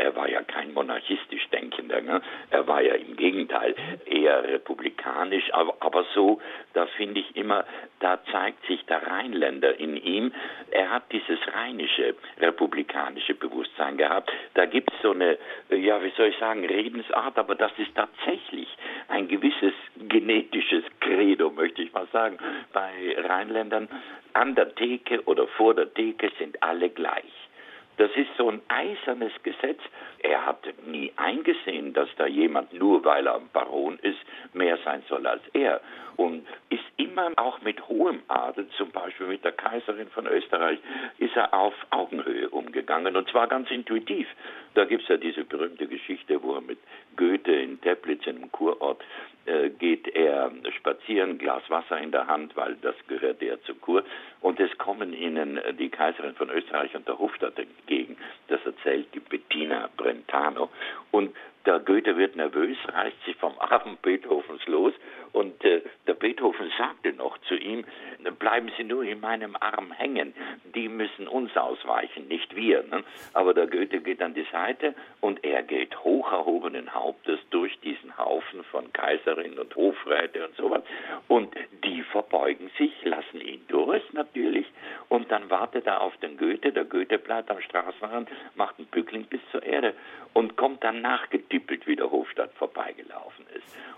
Er 0.00 0.16
war 0.16 0.28
ja 0.28 0.42
kein 0.42 0.72
monarchistisch 0.72 1.48
Denkender. 1.50 2.00
Ne? 2.00 2.22
Er 2.50 2.66
war 2.66 2.82
ja 2.82 2.94
im 2.94 3.16
Gegenteil 3.16 3.74
eher 4.06 4.42
republikanisch, 4.44 5.52
aber, 5.52 5.76
aber 5.80 6.04
so, 6.14 6.40
da 6.72 6.86
finde 6.86 7.20
ich 7.20 7.36
immer, 7.36 7.64
da 8.00 8.18
zeigt 8.30 8.64
sich 8.66 8.84
der 8.86 9.06
Rheinländer 9.06 9.78
in 9.78 9.96
ihm. 9.96 10.32
Er 10.70 10.90
hat 10.90 11.12
dieses 11.12 11.38
rheinische, 11.54 12.14
republikanische 12.38 13.34
Bewusstsein 13.34 13.96
gehabt. 13.96 14.30
Da 14.54 14.66
gibt 14.66 14.92
es 14.92 15.02
so 15.02 15.12
eine, 15.12 15.38
ja, 15.70 16.02
wie 16.02 16.12
soll 16.16 16.28
ich 16.28 16.38
sagen, 16.38 16.64
Redensart, 16.64 17.38
aber 17.38 17.54
das 17.54 17.72
ist 17.78 17.94
tatsächlich 17.94 18.68
ein 19.08 19.28
gewisses 19.28 19.74
genetisches 19.96 20.84
Credo, 21.00 21.50
möchte 21.50 21.82
ich 21.82 21.92
mal 21.92 22.06
sagen, 22.12 22.38
bei 22.72 23.16
Rheinländern. 23.18 23.88
An 24.32 24.54
der 24.54 24.74
Theke 24.76 25.22
oder 25.24 25.46
vor 25.48 25.74
der 25.74 25.92
Theke 25.92 26.30
sind 26.38 26.62
alle 26.62 26.88
gleich. 26.88 27.39
Das 27.96 28.10
ist 28.16 28.30
so 28.38 28.48
ein 28.50 28.62
eisernes 28.68 29.32
Gesetz. 29.42 29.80
Er 30.20 30.46
hat 30.46 30.64
nie 30.86 31.12
eingesehen, 31.16 31.92
dass 31.92 32.08
da 32.16 32.26
jemand, 32.26 32.72
nur 32.72 33.04
weil 33.04 33.26
er 33.26 33.36
ein 33.36 33.48
Baron 33.52 33.98
ist, 34.00 34.18
mehr 34.54 34.78
sein 34.84 35.02
soll 35.08 35.26
als 35.26 35.42
er. 35.52 35.80
Und 36.16 36.46
ist 36.68 36.84
immer 36.96 37.30
auch 37.36 37.60
mit 37.62 37.88
hohem 37.88 38.22
Adel, 38.28 38.68
zum 38.76 38.90
Beispiel 38.90 39.26
mit 39.26 39.44
der 39.44 39.52
Kaiserin 39.52 40.08
von 40.08 40.26
Österreich, 40.26 40.78
ist 41.18 41.36
er 41.36 41.54
auf 41.54 41.74
Augenhöhe 41.90 42.48
umgegangen. 42.50 43.16
Und 43.16 43.28
zwar 43.30 43.48
ganz 43.48 43.70
intuitiv. 43.70 44.28
Da 44.74 44.84
gibt 44.84 45.02
es 45.02 45.08
ja 45.08 45.16
diese 45.16 45.44
berühmte 45.44 45.86
Geschichte, 45.86 46.42
wo 46.42 46.54
er 46.54 46.60
mit 46.60 46.78
Goethe 47.16 47.52
in 47.52 47.80
Teplitz, 47.80 48.26
in 48.26 48.36
einem 48.36 48.52
Kurort, 48.52 49.02
äh, 49.46 49.70
geht 49.70 50.06
er 50.08 50.52
spazieren, 50.76 51.38
Glas 51.38 51.62
Wasser 51.68 51.98
in 51.98 52.12
der 52.12 52.26
Hand, 52.26 52.54
weil 52.56 52.76
das 52.82 52.94
gehört 53.08 53.42
er 53.42 53.60
zur 53.62 53.80
Kur. 53.80 54.04
Und 54.40 54.58
es 54.58 54.76
kommen 54.78 55.12
ihnen 55.12 55.60
die 55.78 55.90
Kaiserin 55.90 56.34
von 56.34 56.50
Österreich 56.50 56.94
und 56.94 57.06
der 57.06 57.18
Hofstadt 57.18 57.58
entgegen. 57.58 58.16
Das 58.48 58.64
erzählt 58.64 59.08
die 59.14 59.20
Bettina 59.20 59.90
Brentano. 59.96 60.70
Und 61.10 61.36
der 61.66 61.78
Goethe 61.80 62.16
wird 62.16 62.36
nervös, 62.36 62.76
reißt 62.88 63.24
sich 63.26 63.36
vom 63.36 63.52
Arm 63.58 63.98
Beethovens 64.00 64.66
los 64.66 64.94
und 65.32 65.64
äh, 65.64 65.82
der 66.06 66.14
Beethoven 66.14 66.70
sagte 66.76 67.12
noch 67.12 67.38
zu 67.48 67.54
ihm, 67.54 67.84
bleiben 68.38 68.70
Sie 68.76 68.84
nur 68.84 69.04
in 69.04 69.20
meinem 69.20 69.56
Arm 69.58 69.92
hängen, 69.92 70.34
die 70.74 70.88
müssen 70.88 71.28
uns 71.28 71.56
ausweichen, 71.56 72.28
nicht 72.28 72.54
wir. 72.54 72.82
Ne? 72.82 73.04
Aber 73.32 73.54
der 73.54 73.66
Goethe 73.66 74.00
geht 74.00 74.22
an 74.22 74.34
die 74.34 74.46
Seite 74.50 74.94
und 75.20 75.42
er 75.44 75.62
geht 75.62 75.96
hoch 76.04 76.30
erhobenen 76.32 76.92
Hauptes 76.94 77.38
durch 77.50 77.78
diesen 77.80 78.16
Haufen 78.18 78.64
von 78.64 78.92
Kaiserin 78.92 79.58
und 79.58 79.74
Hofräte 79.76 80.46
und 80.46 80.56
sowas 80.56 80.82
und 81.28 81.54
die 81.84 82.02
verbeugen 82.02 82.70
sich, 82.78 82.92
lassen 83.04 83.40
ihn 83.40 83.64
durch 83.68 84.02
natürlich 84.12 84.66
und 85.08 85.30
dann 85.30 85.50
wartet 85.50 85.86
er 85.86 86.00
auf 86.00 86.16
den 86.18 86.36
Goethe, 86.36 86.72
der 86.72 86.84
Goethe 86.84 87.18
bleibt 87.18 87.50
am 87.50 87.60
Straßenrand, 87.60 88.28
macht 88.54 88.78
einen 88.78 88.88
Bückling 88.88 89.24
bis 89.24 89.40
zur 89.50 89.62
Erde 89.62 89.94
und 90.32 90.56
kommt 90.56 90.84
dann 90.84 91.00
nachgetippelt, 91.00 91.86
wie 91.86 91.96
der 91.96 92.10
Hofstadt 92.10 92.52
vorbeigelaufen. 92.54 93.39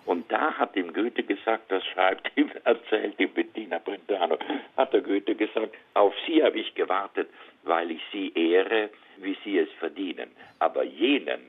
Und 0.04 0.30
da 0.30 0.52
hat 0.52 0.76
ihm 0.76 0.92
Goethe 0.92 1.22
gesagt, 1.22 1.70
das 1.70 1.84
schreibt 1.86 2.30
ihm, 2.36 2.50
erzählt 2.64 3.18
die 3.18 3.26
Bettina 3.26 3.78
Brentano, 3.78 4.38
hat 4.76 4.92
der 4.92 5.00
Goethe 5.00 5.34
gesagt, 5.34 5.74
auf 5.94 6.14
Sie 6.26 6.42
habe 6.42 6.58
ich 6.58 6.74
gewartet, 6.74 7.28
weil 7.64 7.90
ich 7.90 8.00
Sie 8.12 8.32
ehre, 8.34 8.90
wie 9.18 9.36
Sie 9.44 9.58
es 9.58 9.68
verdienen. 9.78 10.30
Aber 10.58 10.82
jenen, 10.82 11.40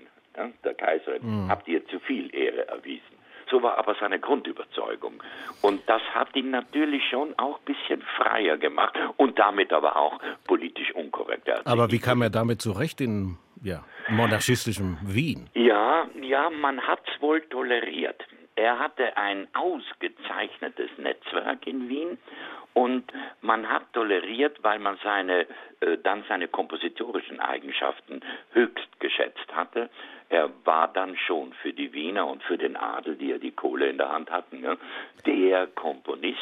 der 0.63 0.73
Kaiserin, 0.73 1.21
mhm. 1.23 1.49
habt 1.49 1.67
ihr 1.67 1.85
zu 1.87 1.99
viel 1.99 2.33
Ehre 2.35 2.67
erwiesen. 2.67 3.13
So 3.49 3.61
war 3.61 3.77
aber 3.77 3.95
seine 3.99 4.19
Grundüberzeugung. 4.19 5.21
Und 5.61 5.81
das 5.87 6.01
hat 6.13 6.35
ihn 6.35 6.49
natürlich 6.49 7.03
schon 7.09 7.37
auch 7.37 7.59
ein 7.59 7.65
bisschen 7.65 8.01
freier 8.17 8.57
gemacht 8.57 8.95
und 9.17 9.37
damit 9.37 9.71
aber 9.73 9.95
auch 9.95 10.19
politisch 10.45 10.91
unkorrekt. 10.95 11.49
Aber 11.65 11.91
wie 11.91 11.99
kam 11.99 12.21
er 12.21 12.29
damit 12.29 12.61
zurecht 12.61 13.01
in 13.01 13.37
ja, 13.61 13.83
monarchistischem 14.09 14.97
Wien? 15.03 15.49
Ja, 15.53 16.07
ja, 16.21 16.49
man 16.49 16.81
hat 16.81 17.01
es 17.07 17.21
wohl 17.21 17.41
toleriert. 17.41 18.23
Er 18.55 18.79
hatte 18.79 19.17
ein 19.17 19.47
ausgezeichnetes 19.53 20.89
Netzwerk 20.97 21.65
in 21.65 21.89
Wien 21.89 22.17
und 22.73 23.11
man 23.41 23.69
hat 23.69 23.93
toleriert, 23.93 24.57
weil 24.63 24.79
man 24.79 24.97
seine, 25.03 25.47
äh, 25.79 25.97
dann 26.03 26.23
seine 26.27 26.47
kompositorischen 26.47 27.39
Eigenschaften 27.39 28.21
höchst 28.51 28.99
geschätzt 28.99 29.53
hatte. 29.53 29.89
Er 30.33 30.49
war 30.65 30.87
dann 30.87 31.15
schon 31.15 31.53
für 31.61 31.73
die 31.73 31.93
Wiener 31.93 32.25
und 32.25 32.41
für 32.41 32.57
den 32.57 32.75
Adel, 32.75 33.15
die 33.15 33.27
ja 33.27 33.37
die 33.37 33.51
Kohle 33.51 33.87
in 33.87 33.99
der 33.99 34.09
Hand 34.09 34.31
hatten, 34.31 34.63
ja, 34.63 34.75
der 35.27 35.67
Komponist. 35.67 36.39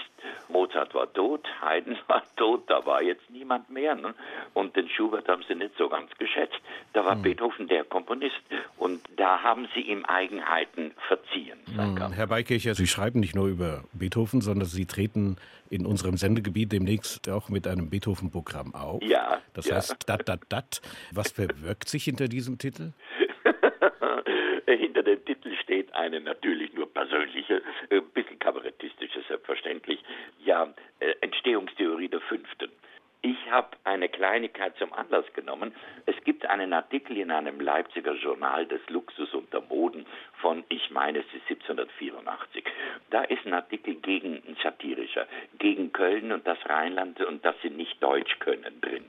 Mozart 0.48 0.94
war 0.94 1.12
tot, 1.12 1.46
Haydn 1.62 1.98
war 2.08 2.24
tot, 2.38 2.70
da 2.70 2.86
war 2.86 3.02
jetzt 3.02 3.30
niemand 3.30 3.70
mehr. 3.70 3.96
Ne? 3.96 4.14
Und 4.54 4.78
den 4.78 4.88
Schubert 4.88 5.28
haben 5.28 5.44
sie 5.46 5.56
nicht 5.56 5.76
so 5.78 5.90
ganz 5.90 6.10
geschätzt. 6.18 6.56
Da 6.94 7.04
war 7.04 7.16
mhm. 7.16 7.24
Beethoven 7.24 7.68
der 7.68 7.84
Komponist. 7.84 8.42
Und 8.78 9.02
da 9.18 9.44
haben 9.44 9.68
sie 9.76 9.82
ihm 9.82 10.06
Eigenheiten 10.06 10.92
verziehen. 11.10 11.60
Mhm. 11.68 12.14
Herr 12.14 12.28
Beikircher, 12.28 12.76
Sie 12.76 12.88
schreiben 12.88 13.20
nicht 13.20 13.36
nur 13.36 13.48
über 13.48 13.84
Beethoven, 13.92 14.40
sondern 14.40 14.70
Sie 14.70 14.86
treten 14.86 15.36
in 15.70 15.86
unserem 15.86 16.16
Sendegebiet 16.16 16.72
demnächst 16.72 17.30
auch 17.30 17.50
mit 17.50 17.68
einem 17.68 17.90
Beethoven-Programm 17.90 18.74
auf. 18.74 19.02
Ja. 19.04 19.40
Das 19.54 19.68
ja. 19.68 19.76
heißt 19.76 19.96
Dat, 20.06 20.30
Dat, 20.30 20.42
Dat. 20.50 20.82
Was 21.12 21.32
verwirkt 21.34 21.90
sich 21.90 22.06
hinter 22.06 22.28
diesem 22.28 22.58
Titel? 22.58 22.92
Hinter 24.68 25.04
dem 25.04 25.24
Titel 25.26 25.56
steht 25.62 25.94
eine 25.94 26.20
natürlich 26.20 26.74
nur 26.74 26.92
persönliche, 26.92 27.62
ein 27.90 27.98
äh, 27.98 28.02
bisschen 28.02 28.40
kabarettistische, 28.40 29.22
selbstverständlich, 29.28 30.04
ja, 30.44 30.74
äh, 31.00 31.14
Entstehungstheorie 31.22 32.10
der 32.10 32.22
Fünften. 32.22 32.72
Ich 33.24 33.52
habe 33.52 33.78
eine 33.84 34.10
Kleinigkeit 34.10 34.76
zum 34.78 34.92
Anlass 34.94 35.26
genommen. 35.34 35.76
Es 36.08 36.16
gibt 36.24 36.44
einen 36.48 36.74
Artikel 36.74 37.18
in 37.18 37.30
einem 37.30 37.60
Leipziger 37.60 38.14
Journal 38.16 38.66
des 38.66 38.82
Luxus 38.90 39.32
und 39.36 39.54
der 39.54 39.62
Moden 39.62 40.08
von, 40.40 40.64
ich 40.70 40.90
meine, 40.90 41.20
es 41.20 41.26
ist 41.28 41.48
1784. 41.50 42.64
Da 43.12 43.24
ist 43.24 43.46
ein 43.46 43.54
Artikel 43.54 43.94
gegen, 43.96 44.42
ein 44.48 44.58
satirischer, 44.64 45.28
gegen 45.60 45.94
Köln 45.94 46.32
und 46.32 46.48
das 46.48 46.58
Rheinland 46.68 47.22
und 47.22 47.46
dass 47.46 47.56
sie 47.62 47.70
nicht 47.70 48.02
Deutsch 48.02 48.40
können 48.40 48.82
drin. 48.82 49.06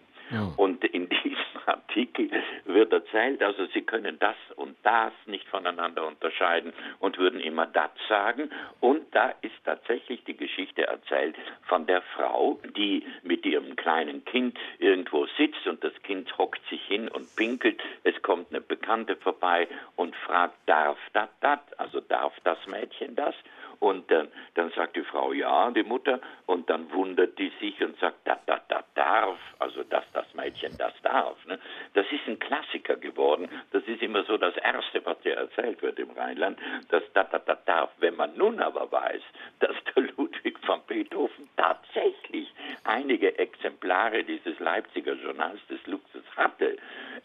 Und 0.56 0.84
in 0.84 1.08
diesem 1.08 1.36
Artikel 1.66 2.30
wird 2.64 2.92
erzählt, 2.92 3.42
also 3.42 3.66
sie 3.66 3.82
können 3.82 4.18
das 4.18 4.36
und 4.56 4.76
das 4.82 5.12
nicht 5.26 5.46
voneinander 5.48 6.06
unterscheiden 6.06 6.72
und 7.00 7.18
würden 7.18 7.40
immer 7.40 7.66
das 7.66 7.90
sagen. 8.08 8.50
Und 8.80 9.02
da 9.14 9.34
ist 9.42 9.54
tatsächlich 9.64 10.24
die 10.24 10.36
Geschichte 10.36 10.86
erzählt 10.86 11.36
von 11.64 11.86
der 11.86 12.02
Frau, 12.16 12.60
die 12.76 13.04
mit 13.22 13.44
ihrem 13.46 13.76
kleinen 13.76 14.24
Kind 14.24 14.58
irgendwo 14.78 15.26
sitzt 15.38 15.66
und 15.66 15.82
das 15.84 15.94
Kind 16.02 16.36
hockt 16.38 16.60
sich 16.68 16.82
hin 16.84 17.08
und 17.08 17.34
pinkelt. 17.36 17.80
Es 18.04 18.20
kommt 18.22 18.50
eine 18.50 18.60
Bekannte 18.60 19.16
vorbei 19.16 19.68
und 19.96 20.14
fragt, 20.16 20.56
darf 20.66 20.98
das 21.12 21.28
das? 21.40 21.60
Also 21.76 22.00
darf 22.00 22.32
das 22.44 22.58
Mädchen 22.66 23.14
das? 23.14 23.34
Und 23.82 24.08
dann, 24.12 24.28
dann 24.54 24.70
sagt 24.76 24.94
die 24.94 25.02
Frau 25.02 25.32
ja, 25.32 25.68
die 25.72 25.82
Mutter, 25.82 26.20
und 26.46 26.70
dann 26.70 26.92
wundert 26.92 27.36
die 27.36 27.50
sich 27.58 27.82
und 27.82 27.98
sagt, 27.98 28.18
da, 28.24 28.38
da, 28.46 28.60
da 28.68 28.84
darf, 28.94 29.38
also 29.58 29.82
dass 29.82 30.04
das 30.12 30.32
Mädchen 30.34 30.78
das 30.78 30.94
darf. 31.02 31.44
Ne? 31.46 31.58
Das 31.94 32.06
ist 32.12 32.28
ein 32.28 32.38
Klassiker 32.38 32.94
geworden. 32.94 33.48
Das 33.72 33.82
ist 33.88 34.00
immer 34.00 34.22
so 34.22 34.38
das 34.38 34.56
Erste, 34.58 35.04
was 35.04 35.18
dir 35.22 35.34
erzählt 35.34 35.82
wird 35.82 35.98
im 35.98 36.10
Rheinland, 36.10 36.60
dass 36.90 37.02
da, 37.12 37.24
da, 37.24 37.40
da 37.40 37.56
darf. 37.66 37.90
Wenn 37.98 38.14
man 38.14 38.36
nun 38.36 38.60
aber 38.60 38.92
weiß, 38.92 39.22
dass 39.58 39.74
der 39.96 40.04
Ludwig 40.16 40.60
von 40.60 40.80
Beethoven 40.86 41.48
tatsächlich 41.56 42.54
einige 42.84 43.36
Exemplare 43.36 44.22
dieses 44.22 44.60
Leipziger 44.60 45.14
Journals 45.14 45.58
des 45.68 45.84
Luxus 45.88 46.22
hatte, 46.36 46.76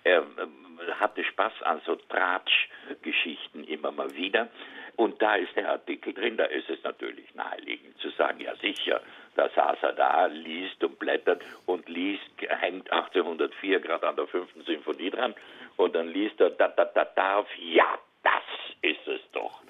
er 0.04 0.24
ähm, 0.42 0.80
hatte 1.00 1.24
Spaß 1.24 1.62
an 1.62 1.82
so 1.86 1.96
Tratsch-Geschichten 1.96 3.64
immer 3.64 3.92
mal 3.92 4.16
wieder. 4.16 4.50
Und 4.98 5.22
da 5.22 5.36
ist 5.36 5.56
der 5.56 5.70
Artikel 5.70 6.12
drin, 6.12 6.38
da 6.38 6.46
ist 6.46 6.70
es 6.70 6.84
natürlich 6.84 7.34
naheliegend 7.36 7.98
zu 8.00 8.10
sagen, 8.10 8.39
ja 8.39 8.56
sicher, 8.56 9.00
da 9.36 9.48
saß 9.50 9.77
er 9.84 9.94
da, 9.94 10.25
liest 10.25 10.84
und 10.84 10.98
blättert 10.98 11.44
und 11.68 11.88
liest, 11.88 12.24
hängt 12.39 12.92
1804 12.92 13.80
gerade 13.80 14.08
an 14.08 14.16
der 14.16 14.25
fünften 14.25 14.63
Symphonie 14.63 15.12
dran 15.12 15.36
und 15.75 15.94
dann 15.94 16.08
liest 16.08 16.42
er, 16.42 16.50
da, 16.50 16.68
da, 16.70 16.86
da 16.86 17.06
darf, 17.06 17.48
ja, 17.60 18.00
das 18.24 18.44
ist 18.82 19.08
es 19.08 19.22
doch, 19.34 19.62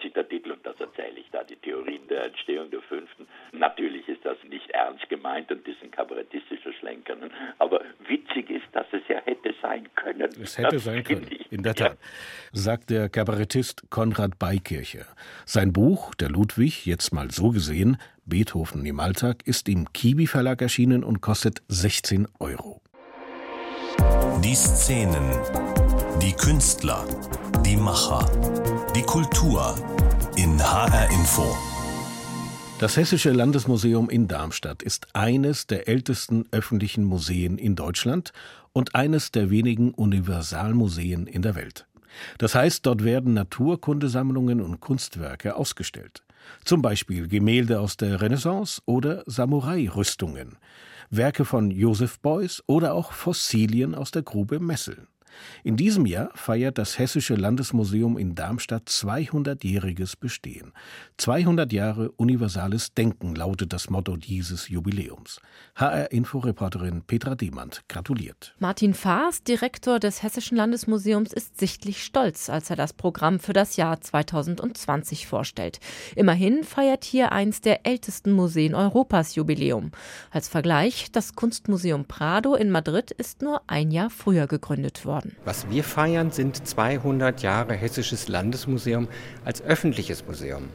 sich 0.00 0.12
der 0.12 0.28
Titel 0.28 0.52
und 0.52 0.64
das 0.64 0.78
erzähle 0.80 1.20
ich 1.20 1.30
da, 1.30 1.44
die 1.44 1.56
Theorien 1.56 2.06
der 2.08 2.26
Entstehung 2.26 2.70
der 2.70 2.82
Fünften. 2.82 3.26
Natürlich 3.52 4.08
ist 4.08 4.24
das 4.24 4.36
nicht 4.48 4.70
ernst 4.70 5.08
gemeint 5.08 5.50
und 5.50 5.66
ist 5.66 5.82
ein 5.82 5.90
kabarettistischer 5.90 6.72
Schlenker, 6.74 7.16
aber 7.58 7.82
witzig 8.06 8.50
ist, 8.50 8.66
dass 8.72 8.86
es 8.92 9.02
ja 9.08 9.20
hätte 9.24 9.54
sein 9.60 9.88
können. 9.94 10.30
Es 10.40 10.58
hätte 10.58 10.76
das 10.76 10.84
sein 10.84 11.02
können, 11.04 11.28
in 11.50 11.62
der 11.62 11.74
Tat. 11.74 11.92
Ja 11.92 11.96
sagt 12.52 12.90
der 12.90 13.08
Kabarettist 13.08 13.90
Konrad 13.90 14.38
Beikircher. 14.38 15.06
Sein 15.44 15.72
Buch, 15.72 16.14
Der 16.14 16.28
Ludwig, 16.28 16.86
jetzt 16.86 17.12
mal 17.12 17.30
so 17.30 17.50
gesehen, 17.50 17.96
Beethoven 18.24 18.84
im 18.84 19.00
Alltag, 19.00 19.46
ist 19.46 19.68
im 19.68 19.92
Kiwi 19.92 20.26
Verlag 20.26 20.60
erschienen 20.60 21.04
und 21.04 21.20
kostet 21.20 21.62
16 21.68 22.28
Euro. 22.38 22.82
Die 24.44 24.54
Szenen, 24.54 25.30
die 26.22 26.32
Künstler, 26.32 27.04
die 27.64 27.76
Macher, 27.76 28.28
die 28.96 29.02
Kultur 29.02 29.76
in 30.36 30.60
HR 30.60 31.10
Info. 31.10 31.56
Das 32.80 32.96
Hessische 32.96 33.30
Landesmuseum 33.30 34.10
in 34.10 34.26
Darmstadt 34.26 34.82
ist 34.82 35.14
eines 35.14 35.68
der 35.68 35.86
ältesten 35.86 36.46
öffentlichen 36.50 37.04
Museen 37.04 37.56
in 37.56 37.76
Deutschland 37.76 38.32
und 38.72 38.96
eines 38.96 39.30
der 39.30 39.50
wenigen 39.50 39.92
Universalmuseen 39.92 41.28
in 41.28 41.42
der 41.42 41.54
Welt. 41.54 41.86
Das 42.38 42.54
heißt, 42.54 42.84
dort 42.84 43.04
werden 43.04 43.34
Naturkundesammlungen 43.34 44.60
und 44.60 44.80
Kunstwerke 44.80 45.54
ausgestellt. 45.54 46.24
Zum 46.64 46.82
Beispiel 46.82 47.28
Gemälde 47.28 47.78
aus 47.78 47.96
der 47.96 48.20
Renaissance 48.20 48.82
oder 48.86 49.22
Samurai-Rüstungen, 49.26 50.56
Werke 51.10 51.44
von 51.44 51.70
Joseph 51.70 52.18
Beuys 52.18 52.62
oder 52.66 52.94
auch 52.94 53.12
Fossilien 53.12 53.94
aus 53.94 54.10
der 54.10 54.22
Grube 54.22 54.58
Messel. 54.58 55.06
In 55.64 55.76
diesem 55.76 56.06
Jahr 56.06 56.30
feiert 56.34 56.78
das 56.78 56.98
Hessische 56.98 57.34
Landesmuseum 57.34 58.16
in 58.18 58.34
Darmstadt 58.34 58.88
200-jähriges 58.88 60.14
Bestehen. 60.18 60.72
200 61.16 61.72
Jahre 61.72 62.10
universales 62.12 62.94
Denken 62.94 63.34
lautet 63.34 63.72
das 63.72 63.90
Motto 63.90 64.16
dieses 64.16 64.68
Jubiläums. 64.68 65.40
HR-Inforeporterin 65.74 67.02
Petra 67.02 67.34
Demand 67.34 67.82
gratuliert. 67.88 68.54
Martin 68.58 68.94
Faas, 68.94 69.42
Direktor 69.42 69.98
des 69.98 70.22
Hessischen 70.22 70.56
Landesmuseums, 70.56 71.32
ist 71.32 71.58
sichtlich 71.58 72.02
stolz, 72.04 72.48
als 72.48 72.70
er 72.70 72.76
das 72.76 72.92
Programm 72.92 73.40
für 73.40 73.52
das 73.52 73.76
Jahr 73.76 74.00
2020 74.00 75.26
vorstellt. 75.26 75.80
Immerhin 76.16 76.64
feiert 76.64 77.04
hier 77.04 77.32
eins 77.32 77.60
der 77.60 77.86
ältesten 77.86 78.32
Museen 78.32 78.74
Europas 78.74 79.34
Jubiläum. 79.34 79.90
Als 80.30 80.48
Vergleich, 80.48 81.10
das 81.12 81.34
Kunstmuseum 81.34 82.04
Prado 82.06 82.54
in 82.54 82.70
Madrid 82.70 83.10
ist 83.10 83.42
nur 83.42 83.62
ein 83.66 83.90
Jahr 83.90 84.10
früher 84.10 84.46
gegründet 84.46 85.04
worden 85.04 85.17
worden. 85.18 85.36
Was 85.44 85.68
wir 85.70 85.84
feiern, 85.84 86.30
sind 86.30 86.66
200 86.66 87.42
Jahre 87.42 87.74
Hessisches 87.74 88.28
Landesmuseum 88.28 89.08
als 89.44 89.62
öffentliches 89.62 90.26
Museum. 90.26 90.68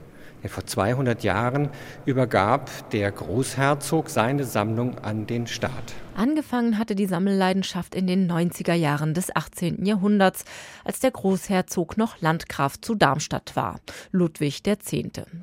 Vor 0.46 0.66
200 0.66 1.24
Jahren 1.24 1.70
übergab 2.06 2.70
der 2.92 3.12
Großherzog 3.12 4.10
seine 4.10 4.44
Sammlung 4.44 4.98
an 5.00 5.26
den 5.26 5.48
Staat. 5.48 5.94
Angefangen 6.16 6.78
hatte 6.78 6.94
die 6.94 7.08
Sammelleidenschaft 7.08 7.96
in 7.96 8.06
den 8.06 8.32
90er 8.32 8.76
Jahren 8.76 9.16
des 9.16 9.36
18. 9.36 9.84
Jahrhunderts, 9.84 10.46
als 10.84 11.00
der 11.00 11.10
Großherzog 11.10 11.98
noch 11.98 12.22
Landgraf 12.22 12.80
zu 12.80 12.94
Darmstadt 12.94 13.56
war, 13.56 13.80
Ludwig 14.12 14.62
X. 14.66 14.92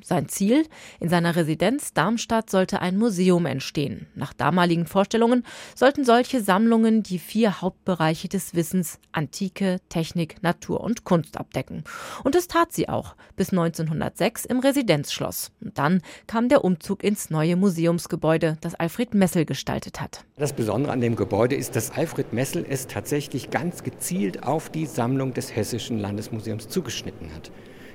Sein 0.01 0.29
Ziel? 0.29 0.65
In 1.01 1.09
seiner 1.09 1.35
Residenz 1.35 1.93
Darmstadt 1.93 2.49
sollte 2.49 2.81
ein 2.81 2.97
Museum 2.97 3.45
entstehen. 3.45 4.07
Nach 4.15 4.31
damaligen 4.31 4.85
Vorstellungen 4.85 5.43
sollten 5.75 6.05
solche 6.05 6.41
Sammlungen 6.41 7.03
die 7.03 7.19
vier 7.19 7.61
Hauptbereiche 7.61 8.29
des 8.29 8.55
Wissens 8.55 8.97
Antike, 9.11 9.81
Technik, 9.89 10.41
Natur 10.41 10.81
und 10.81 11.03
Kunst 11.03 11.37
abdecken. 11.37 11.83
Und 12.23 12.33
das 12.35 12.47
tat 12.47 12.71
sie 12.71 12.87
auch, 12.87 13.15
bis 13.35 13.49
1906 13.49 14.45
im 14.45 14.59
Residenzschloss. 14.59 15.51
Und 15.59 15.77
dann 15.77 16.01
kam 16.27 16.47
der 16.47 16.63
Umzug 16.63 17.03
ins 17.03 17.29
neue 17.29 17.57
Museumsgebäude, 17.57 18.57
das 18.61 18.75
Alfred 18.75 19.13
Messel 19.13 19.45
gestaltet 19.45 19.99
hat. 19.99 20.23
Das 20.37 20.53
Besondere 20.61 20.91
an 20.91 21.01
dem 21.01 21.15
Gebäude 21.15 21.55
ist, 21.55 21.75
dass 21.75 21.89
Alfred 21.89 22.33
Messel 22.33 22.63
es 22.69 22.85
tatsächlich 22.85 23.49
ganz 23.49 23.81
gezielt 23.81 24.43
auf 24.43 24.69
die 24.69 24.85
Sammlung 24.85 25.33
des 25.33 25.55
Hessischen 25.55 25.97
Landesmuseums 25.97 26.69
zugeschnitten 26.69 27.33
hat. 27.33 27.49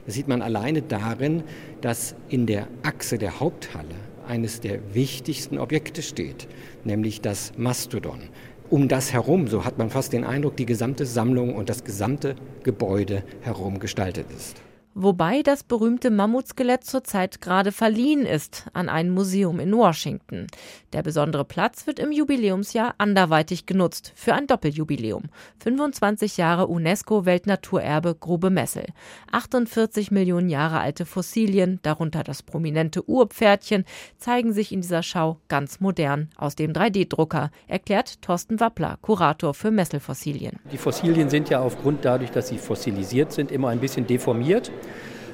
Das 0.04 0.16
sieht 0.16 0.26
man 0.26 0.42
alleine 0.42 0.82
darin, 0.82 1.44
dass 1.80 2.16
in 2.28 2.46
der 2.46 2.66
Achse 2.82 3.18
der 3.18 3.38
Haupthalle 3.38 3.94
eines 4.26 4.61
der 4.61 4.80
wichtigsten 4.92 5.58
Objekte 5.58 6.02
steht, 6.02 6.49
nämlich 6.82 7.20
das 7.20 7.52
Mastodon. 7.56 8.30
Um 8.68 8.88
das 8.88 9.12
herum, 9.12 9.46
so 9.46 9.64
hat 9.64 9.78
man 9.78 9.88
fast 9.88 10.12
den 10.12 10.25
Eindruck, 10.25 10.56
die 10.56 10.66
gesamte 10.66 11.06
Sammlung 11.06 11.54
und 11.54 11.68
das 11.68 11.85
gesamte 11.85 12.35
Gebäude 12.64 13.23
herum 13.42 13.78
gestaltet 13.78 14.26
ist 14.37 14.65
wobei 14.99 15.43
das 15.43 15.62
berühmte 15.62 16.11
Mammutskelett 16.11 16.83
zurzeit 16.83 17.43
gerade 17.43 17.71
verliehen 17.71 18.25
ist 18.25 18.65
an 18.73 18.88
ein 18.88 19.11
Museum 19.11 19.61
in 19.61 19.76
Washington. 19.76 20.47
Der 20.95 21.03
besondere 21.03 21.45
Platz 21.45 21.87
wird 21.87 21.99
im 21.99 22.12
Jubiläumsjahr 22.12 22.95
anderweitig 22.97 23.67
genutzt 23.67 24.12
für 24.17 24.33
ein 24.33 24.47
Doppeljubiläum. 24.47 25.25
25 25.61 26.38
Jahre 26.38 26.67
UNESCO-Weltnaturerbe 26.67 28.15
Grube 28.15 28.49
Messel. 28.49 28.87
48 29.31 30.11
Millionen 30.11 30.49
Jahre 30.49 30.81
alte 30.81 31.05
Fossilien, 31.05 31.79
darunter 31.83 32.25
das 32.25 32.42
prominente 32.42 33.07
Urpferdchen, 33.07 33.85
zeigen 34.16 34.55
sich 34.55 34.73
in 34.73 34.81
dieser 34.81 35.03
Schau 35.03 35.38
ganz 35.49 35.79
modern 35.79 36.31
aus 36.38 36.57
dem 36.57 36.73
3D-Drucker, 36.73 37.51
erklärt 37.68 38.23
Thorsten 38.23 38.61
Wappler, 38.61 38.97
Kurator 39.03 39.53
für 39.53 39.70
Messelfossilien. 39.70 40.59
Die 40.73 40.79
Fossilien 40.79 41.29
sind 41.29 41.51
ja 41.51 41.61
aufgrund 41.61 42.07
dadurch, 42.07 42.31
dass 42.31 42.49
sie 42.49 42.57
fossilisiert 42.57 43.33
sind, 43.33 43.53
immer 43.53 43.68
ein 43.68 43.81
bisschen 43.81 44.07
deformiert. 44.07 44.73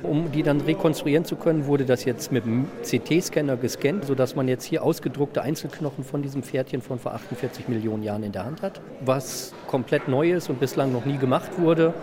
Um 0.02 0.32
die 0.32 0.42
dann 0.42 0.60
rekonstruieren 0.60 1.24
zu 1.24 1.36
können, 1.36 1.66
wurde 1.66 1.84
das 1.84 2.04
jetzt 2.04 2.32
mit 2.32 2.44
dem 2.44 2.66
CT-Scanner 2.82 3.56
gescannt, 3.56 4.04
sodass 4.04 4.34
man 4.34 4.48
jetzt 4.48 4.64
hier 4.64 4.82
ausgedruckte 4.82 5.42
Einzelknochen 5.42 6.02
von 6.02 6.22
diesem 6.22 6.42
Pferdchen 6.42 6.82
von 6.82 6.98
vor 6.98 7.14
48 7.14 7.68
Millionen 7.68 8.02
Jahren 8.02 8.24
in 8.24 8.32
der 8.32 8.44
Hand 8.44 8.62
hat. 8.62 8.80
Was 9.04 9.54
komplett 9.68 10.08
neu 10.08 10.32
ist 10.32 10.50
und 10.50 10.58
bislang 10.58 10.92
noch 10.92 11.04
nie 11.04 11.18
gemacht 11.18 11.52
wurde, 11.58 11.94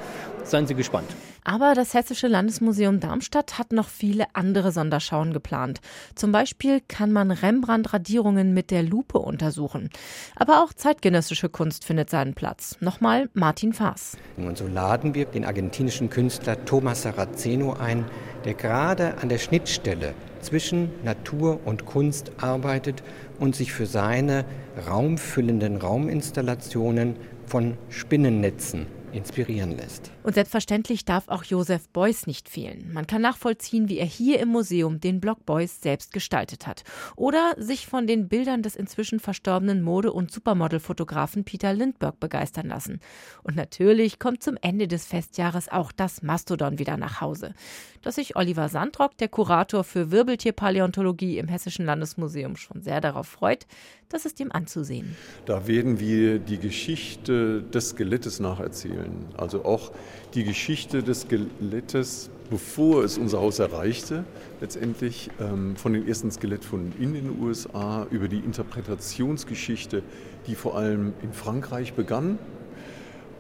seien 0.44 0.66
Sie 0.66 0.76
gespannt. 0.76 1.10
Aber 1.44 1.74
das 1.74 1.94
Hessische 1.94 2.28
Landesmuseum 2.28 3.00
Darmstadt 3.00 3.58
hat 3.58 3.72
noch 3.72 3.88
viele 3.88 4.26
andere 4.34 4.72
Sonderschauen 4.72 5.34
geplant. 5.34 5.82
Zum 6.16 6.32
Beispiel 6.32 6.82
kann 6.88 7.12
man 7.12 7.32
Rembrandt-Radierungen 7.32 8.54
mit 8.54 8.72
der 8.72 8.84
Lupe 8.84 9.20
untersuchen. 9.20 9.90
Aber 10.36 10.64
auch 10.64 10.74
zeitgenössische 10.74 11.50
Kunst 11.50 11.86
findet 11.86 12.10
seinen 12.10 12.34
Platz. 12.34 12.78
Nochmal 12.80 13.30
Martin 13.34 13.74
Faas. 13.74 14.18
Und 14.38 14.58
so 14.58 14.68
laden 14.68 15.16
wir 15.16 15.26
den 15.26 15.46
argentinischen 15.46 16.10
Künstler 16.10 16.64
Thomas 16.66 17.04
Saraceno 17.04 17.74
ein, 17.74 18.06
der 18.46 18.54
gerade 18.54 19.18
an 19.22 19.30
der 19.30 19.38
Schnittstelle 19.38 20.14
zwischen 20.42 20.90
Natur 21.04 21.60
und 21.66 21.86
Kunst 21.86 22.32
arbeitet 22.38 23.04
und 23.40 23.56
sich 23.56 23.74
für 23.74 23.86
seine 23.86 24.46
raumfüllenden 24.88 25.78
Rauminstallationen 25.78 27.16
von 27.46 27.78
Spinnennetzen 27.90 28.88
inspirieren 29.12 29.72
lässt. 29.72 30.12
Und 30.24 30.34
selbstverständlich 30.34 31.06
darf 31.06 31.28
auch 31.28 31.44
Joseph 31.44 31.90
Beuys 31.90 32.28
nicht 32.28 32.50
fehlen. 32.50 32.92
Man 32.94 33.08
kann 33.08 33.22
nachvollziehen, 33.22 33.90
wie 33.90 33.98
er 33.98 34.06
hier 34.06 34.40
im 34.40 34.50
Museum 34.50 35.00
den 35.00 35.20
Block 35.20 35.46
Beuys 35.46 35.82
selbst 35.82 36.14
gestaltet 36.14 36.68
hat. 36.68 36.84
Oder 37.16 37.56
sich 37.58 37.88
von 37.88 38.08
den 38.08 38.28
Bildern 38.28 38.62
des 38.62 38.76
inzwischen 38.76 39.20
verstorbenen 39.20 39.82
Mode- 39.82 40.12
und 40.12 40.32
Supermodelfotografen 40.32 41.44
Peter 41.44 41.74
Lindbergh 41.74 42.18
begeistern 42.20 42.68
lassen. 42.68 43.00
Und 43.44 43.56
natürlich 43.56 44.20
kommt 44.20 44.44
zum 44.44 44.58
Ende 44.62 44.88
des 44.88 45.06
Festjahres 45.06 45.70
auch 45.70 45.92
das 45.92 46.22
Mastodon 46.22 46.80
wieder 46.80 46.98
nach 46.98 47.22
Hause. 47.22 47.54
Dass 48.02 48.16
sich 48.16 48.36
Oliver 48.36 48.70
Sandrock, 48.70 49.18
der 49.18 49.28
Kurator 49.28 49.84
für 49.84 50.12
Wirbeltierpaläontologie 50.12 51.38
im 51.38 51.48
Hessischen 51.48 51.86
Landesmuseum, 51.86 52.56
schon 52.56 52.82
sehr 52.82 53.02
darauf 53.02 53.28
freut, 53.28 53.66
das 54.10 54.26
ist 54.26 54.40
ihm 54.40 54.52
anzusehen. 54.52 55.16
Da 55.46 55.68
werden 55.68 56.00
wir 56.00 56.40
die 56.40 56.58
Geschichte 56.58 57.62
des 57.62 57.90
Skelettes 57.90 58.40
nacherzählen. 58.40 58.99
Also 59.38 59.66
auch 59.66 59.92
die 60.34 60.44
Geschichte 60.44 61.04
des 61.04 61.22
Skelettes, 61.22 62.30
bevor 62.50 63.04
es 63.04 63.18
unser 63.18 63.40
Haus 63.40 63.60
erreichte, 63.60 64.24
letztendlich 64.62 65.30
ähm, 65.40 65.76
von 65.76 65.94
den 65.94 66.08
ersten 66.08 66.32
Skelettfunden 66.32 66.94
in 67.02 67.14
den 67.14 67.42
USA 67.42 68.08
über 68.12 68.28
die 68.28 68.40
Interpretationsgeschichte, 68.40 70.04
die 70.48 70.56
vor 70.56 70.78
allem 70.78 71.14
in 71.22 71.34
Frankreich 71.34 71.94
begann 71.94 72.40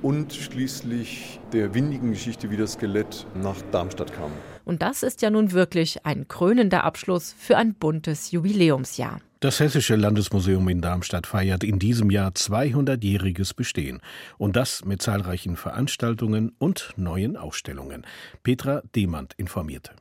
und 0.01 0.33
schließlich 0.33 1.39
der 1.51 1.73
windigen 1.73 2.11
Geschichte, 2.11 2.49
wie 2.49 2.57
das 2.57 2.73
Skelett 2.73 3.25
nach 3.35 3.57
Darmstadt 3.71 4.13
kam. 4.13 4.31
Und 4.65 4.81
das 4.81 5.03
ist 5.03 5.21
ja 5.21 5.29
nun 5.29 5.51
wirklich 5.51 6.05
ein 6.05 6.27
krönender 6.27 6.83
Abschluss 6.83 7.33
für 7.37 7.57
ein 7.57 7.73
buntes 7.73 8.31
Jubiläumsjahr. 8.31 9.19
Das 9.41 9.61
Hessische 9.61 9.95
Landesmuseum 9.95 10.67
in 10.67 10.81
Darmstadt 10.81 11.25
feiert 11.25 11.63
in 11.63 11.79
diesem 11.79 12.11
Jahr 12.11 12.31
200-jähriges 12.31 13.55
Bestehen 13.55 14.01
und 14.37 14.57
das 14.57 14.83
mit 14.83 15.01
zahlreichen 15.01 15.55
Veranstaltungen 15.55 16.51
und 16.59 16.89
neuen 16.97 17.37
Ausstellungen. 17.37 18.05
Petra 18.43 18.81
Demand 18.97 19.35
informierte. 19.35 19.91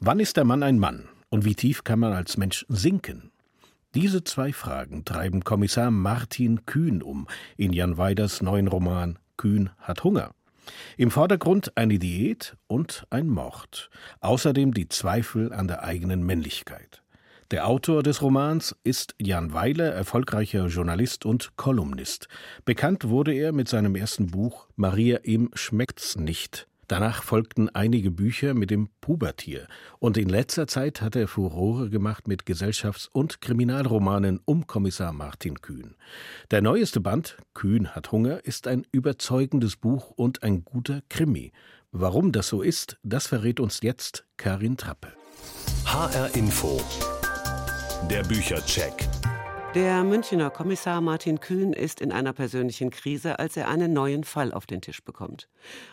Wann 0.00 0.18
ist 0.18 0.36
der 0.36 0.44
Mann 0.44 0.64
ein 0.64 0.80
Mann 0.80 1.08
und 1.28 1.44
wie 1.44 1.54
tief 1.54 1.84
kann 1.84 2.00
man 2.00 2.14
als 2.14 2.36
Mensch 2.36 2.66
sinken? 2.68 3.30
Diese 3.94 4.24
zwei 4.24 4.52
Fragen 4.52 5.04
treiben 5.04 5.44
Kommissar 5.44 5.92
Martin 5.92 6.66
Kühn 6.66 7.00
um 7.00 7.28
in 7.56 7.72
Jan 7.72 7.96
Weiders 7.96 8.42
neuen 8.42 8.66
Roman 8.66 9.20
Kühn 9.36 9.70
hat 9.78 10.02
Hunger. 10.02 10.32
Im 10.96 11.12
Vordergrund 11.12 11.76
eine 11.76 12.00
Diät 12.00 12.56
und 12.66 13.06
ein 13.08 13.28
Mord, 13.28 13.88
außerdem 14.18 14.74
die 14.74 14.88
Zweifel 14.88 15.52
an 15.52 15.68
der 15.68 15.84
eigenen 15.84 16.26
Männlichkeit. 16.26 17.01
Der 17.52 17.68
Autor 17.68 18.02
des 18.02 18.22
Romans 18.22 18.74
ist 18.82 19.14
Jan 19.20 19.52
Weiler, 19.52 19.92
erfolgreicher 19.92 20.68
Journalist 20.68 21.26
und 21.26 21.54
Kolumnist. 21.56 22.28
Bekannt 22.64 23.10
wurde 23.10 23.34
er 23.34 23.52
mit 23.52 23.68
seinem 23.68 23.94
ersten 23.94 24.28
Buch 24.28 24.68
Maria 24.74 25.18
ihm 25.24 25.50
schmeckt's 25.52 26.16
nicht. 26.16 26.66
Danach 26.88 27.22
folgten 27.22 27.68
einige 27.68 28.10
Bücher 28.10 28.54
mit 28.54 28.70
dem 28.70 28.88
Pubertier 29.02 29.66
und 29.98 30.16
in 30.16 30.30
letzter 30.30 30.66
Zeit 30.66 31.02
hat 31.02 31.14
er 31.14 31.28
Furore 31.28 31.90
gemacht 31.90 32.26
mit 32.26 32.46
Gesellschafts- 32.46 33.10
und 33.12 33.42
Kriminalromanen 33.42 34.40
um 34.46 34.66
Kommissar 34.66 35.12
Martin 35.12 35.60
Kühn. 35.60 35.94
Der 36.50 36.62
neueste 36.62 37.00
Band 37.00 37.36
Kühn 37.52 37.94
hat 37.94 38.12
Hunger 38.12 38.46
ist 38.46 38.66
ein 38.66 38.86
überzeugendes 38.92 39.76
Buch 39.76 40.10
und 40.10 40.42
ein 40.42 40.64
guter 40.64 41.02
Krimi. 41.10 41.52
Warum 41.90 42.32
das 42.32 42.48
so 42.48 42.62
ist, 42.62 42.96
das 43.02 43.26
verrät 43.26 43.60
uns 43.60 43.80
jetzt 43.82 44.24
Karin 44.38 44.78
Trappe. 44.78 45.08
HR 45.84 46.34
Info. 46.34 46.80
Der 48.10 48.22
Büchercheck. 48.24 49.08
Der 49.74 50.02
Münchner 50.04 50.50
Kommissar 50.50 51.00
Martin 51.00 51.40
Kühn 51.40 51.72
ist 51.72 52.00
in 52.00 52.12
einer 52.12 52.32
persönlichen 52.32 52.90
Krise, 52.90 53.38
als 53.38 53.56
er 53.56 53.68
einen 53.68 53.92
neuen 53.92 54.24
Fall 54.24 54.52
auf 54.52 54.66
den 54.66 54.80
Tisch 54.80 55.02
bekommt. 55.02 55.48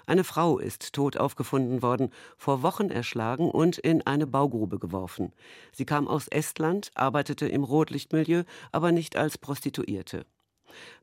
Eine 0.06 0.24
Frau 0.24 0.58
ist 0.60 0.94
tot 0.94 1.18
aufgefunden 1.18 1.82
worden, 1.82 2.10
vor 2.38 2.62
Wochen 2.62 2.90
erschlagen 2.90 3.50
und 3.50 3.78
in 3.78 4.06
eine 4.06 4.28
Baugrube 4.28 4.80
geworfen. 4.80 5.32
Sie 5.72 5.86
kam 5.86 6.08
aus 6.08 6.28
Estland, 6.28 6.92
arbeitete 6.96 7.48
im 7.48 7.64
Rotlichtmilieu, 7.64 8.44
aber 8.72 8.92
nicht 8.92 9.16
als 9.16 9.38
Prostituierte. 9.38 10.26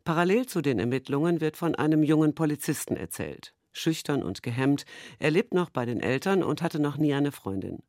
Parallel 0.05 0.47
zu 0.47 0.61
den 0.61 0.79
Ermittlungen 0.79 1.41
wird 1.41 1.57
von 1.57 1.75
einem 1.75 2.03
jungen 2.03 2.35
Polizisten 2.35 2.97
erzählt. 2.97 3.55
Schüchtern 3.73 4.23
und 4.23 4.43
gehemmt, 4.43 4.85
er 5.19 5.31
lebt 5.31 5.55
noch 5.55 5.71
bei 5.71 5.87
den 5.87 6.01
Eltern 6.01 6.43
und 6.43 6.63
hatte 6.63 6.81
noch 6.81 6.97
nie 6.97 7.15
eine 7.15 7.33
Freundin. 7.33 7.83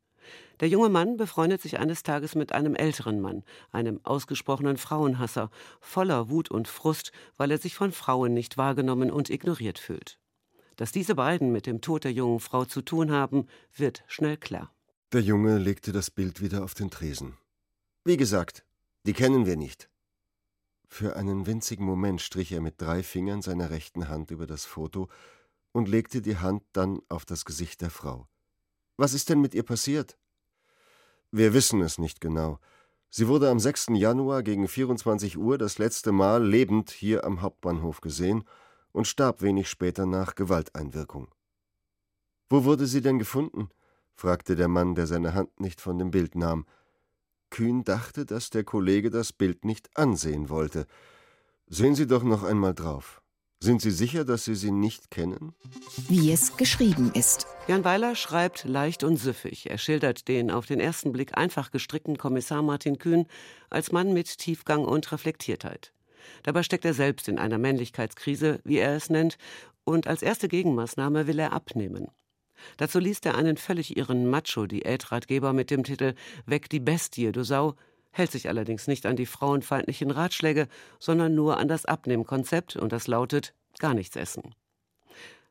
Der 0.59 0.67
junge 0.67 0.89
Mann 0.89 1.17
befreundet 1.17 1.61
sich 1.61 1.79
eines 1.79 2.03
Tages 2.03 2.35
mit 2.35 2.51
einem 2.51 2.75
älteren 2.75 3.21
Mann, 3.21 3.43
einem 3.71 3.99
ausgesprochenen 4.03 4.77
Frauenhasser, 4.77 5.51
voller 5.79 6.29
Wut 6.29 6.49
und 6.49 6.67
Frust, 6.67 7.11
weil 7.37 7.51
er 7.51 7.57
sich 7.57 7.75
von 7.75 7.91
Frauen 7.91 8.33
nicht 8.33 8.57
wahrgenommen 8.57 9.11
und 9.11 9.29
ignoriert 9.29 9.79
fühlt. 9.79 10.19
Dass 10.77 10.91
diese 10.91 11.15
beiden 11.15 11.51
mit 11.51 11.65
dem 11.65 11.81
Tod 11.81 12.03
der 12.03 12.13
jungen 12.13 12.39
Frau 12.39 12.65
zu 12.65 12.81
tun 12.81 13.11
haben, 13.11 13.47
wird 13.75 14.03
schnell 14.07 14.37
klar. 14.37 14.73
Der 15.11 15.21
Junge 15.21 15.57
legte 15.57 15.91
das 15.91 16.11
Bild 16.11 16.41
wieder 16.41 16.63
auf 16.63 16.73
den 16.73 16.89
Tresen. 16.89 17.37
Wie 18.03 18.17
gesagt, 18.17 18.63
die 19.05 19.13
kennen 19.13 19.45
wir 19.45 19.57
nicht. 19.57 19.89
Für 20.87 21.15
einen 21.15 21.45
winzigen 21.45 21.85
Moment 21.85 22.21
strich 22.21 22.51
er 22.51 22.61
mit 22.61 22.81
drei 22.81 23.03
Fingern 23.03 23.41
seiner 23.41 23.69
rechten 23.69 24.07
Hand 24.07 24.31
über 24.31 24.47
das 24.47 24.65
Foto 24.65 25.09
und 25.71 25.87
legte 25.87 26.21
die 26.21 26.37
Hand 26.37 26.63
dann 26.73 26.99
auf 27.09 27.25
das 27.25 27.45
Gesicht 27.45 27.81
der 27.81 27.89
Frau. 27.89 28.27
Was 28.97 29.13
ist 29.13 29.29
denn 29.29 29.39
mit 29.39 29.53
ihr 29.53 29.63
passiert? 29.63 30.17
Wir 31.31 31.53
wissen 31.53 31.81
es 31.81 31.99
nicht 31.99 32.19
genau. 32.19 32.59
Sie 33.09 33.27
wurde 33.27 33.49
am 33.49 33.59
6. 33.59 33.87
Januar 33.93 34.43
gegen 34.43 34.67
24 34.67 35.37
Uhr 35.37 35.57
das 35.57 35.77
letzte 35.77 36.11
Mal 36.11 36.43
lebend 36.43 36.89
hier 36.89 37.23
am 37.23 37.41
Hauptbahnhof 37.41 38.01
gesehen 38.01 38.43
und 38.91 39.07
starb 39.07 39.41
wenig 39.41 39.69
später 39.69 40.05
nach 40.05 40.35
Gewalteinwirkung. 40.35 41.29
Wo 42.49 42.63
wurde 42.63 42.87
sie 42.87 43.01
denn 43.01 43.19
gefunden? 43.19 43.69
fragte 44.15 44.55
der 44.55 44.67
Mann, 44.67 44.95
der 44.95 45.05
seine 45.05 45.35
Hand 45.35 45.59
nicht 45.59 45.79
von 45.79 45.99
dem 45.99 46.09
Bild 46.09 46.35
nahm. 46.35 46.65
Kühn 47.51 47.83
dachte, 47.83 48.25
dass 48.25 48.49
der 48.49 48.63
Kollege 48.63 49.09
das 49.11 49.31
Bild 49.31 49.63
nicht 49.63 49.95
ansehen 49.95 50.49
wollte. 50.49 50.87
Sehen 51.67 51.95
Sie 51.95 52.07
doch 52.07 52.23
noch 52.23 52.43
einmal 52.43 52.73
drauf. 52.73 53.21
Sind 53.59 53.81
Sie 53.81 53.91
sicher, 53.91 54.23
dass 54.23 54.45
Sie 54.45 54.53
sie 54.53 54.71
nicht 54.71 55.09
kennen? 55.09 55.53
Wie 56.07 56.31
es 56.31 56.57
geschrieben 56.57 57.11
ist. 57.13 57.47
Jan 57.67 57.83
Weiler 57.83 58.15
schreibt 58.15 58.65
leicht 58.65 59.03
und 59.03 59.17
süffig. 59.17 59.69
Er 59.69 59.79
schildert 59.79 60.27
den 60.27 60.51
auf 60.51 60.67
den 60.67 60.79
ersten 60.79 61.11
Blick 61.11 61.35
einfach 61.35 61.71
gestrickten 61.71 62.17
Kommissar 62.17 62.61
Martin 62.61 62.99
Kühn 62.99 63.25
als 63.71 63.91
Mann 63.91 64.13
mit 64.13 64.37
Tiefgang 64.37 64.85
und 64.85 65.11
Reflektiertheit. 65.11 65.91
Dabei 66.43 66.61
steckt 66.61 66.85
er 66.85 66.93
selbst 66.93 67.27
in 67.27 67.39
einer 67.39 67.57
Männlichkeitskrise, 67.57 68.59
wie 68.63 68.77
er 68.77 68.95
es 68.95 69.09
nennt, 69.09 69.37
und 69.85 70.05
als 70.05 70.21
erste 70.21 70.47
Gegenmaßnahme 70.47 71.25
will 71.25 71.39
er 71.39 71.53
abnehmen. 71.53 72.09
Dazu 72.77 72.99
liest 72.99 73.25
er 73.25 73.35
einen 73.35 73.57
völlig 73.57 73.97
irren 73.97 74.29
Macho-Diätratgeber 74.29 75.53
mit 75.53 75.71
dem 75.71 75.83
Titel 75.83 76.13
Weg 76.45 76.69
die 76.69 76.79
Bestie, 76.79 77.31
du 77.31 77.43
Sau, 77.43 77.75
hält 78.17 78.31
sich 78.31 78.49
allerdings 78.49 78.87
nicht 78.87 79.05
an 79.05 79.15
die 79.15 79.25
frauenfeindlichen 79.25 80.11
Ratschläge, 80.11 80.67
sondern 80.99 81.35
nur 81.35 81.57
an 81.57 81.67
das 81.67 81.85
Abnehmkonzept 81.85 82.75
und 82.75 82.91
das 82.91 83.07
lautet 83.07 83.53
gar 83.79 83.93
nichts 83.93 84.15
essen. 84.15 84.55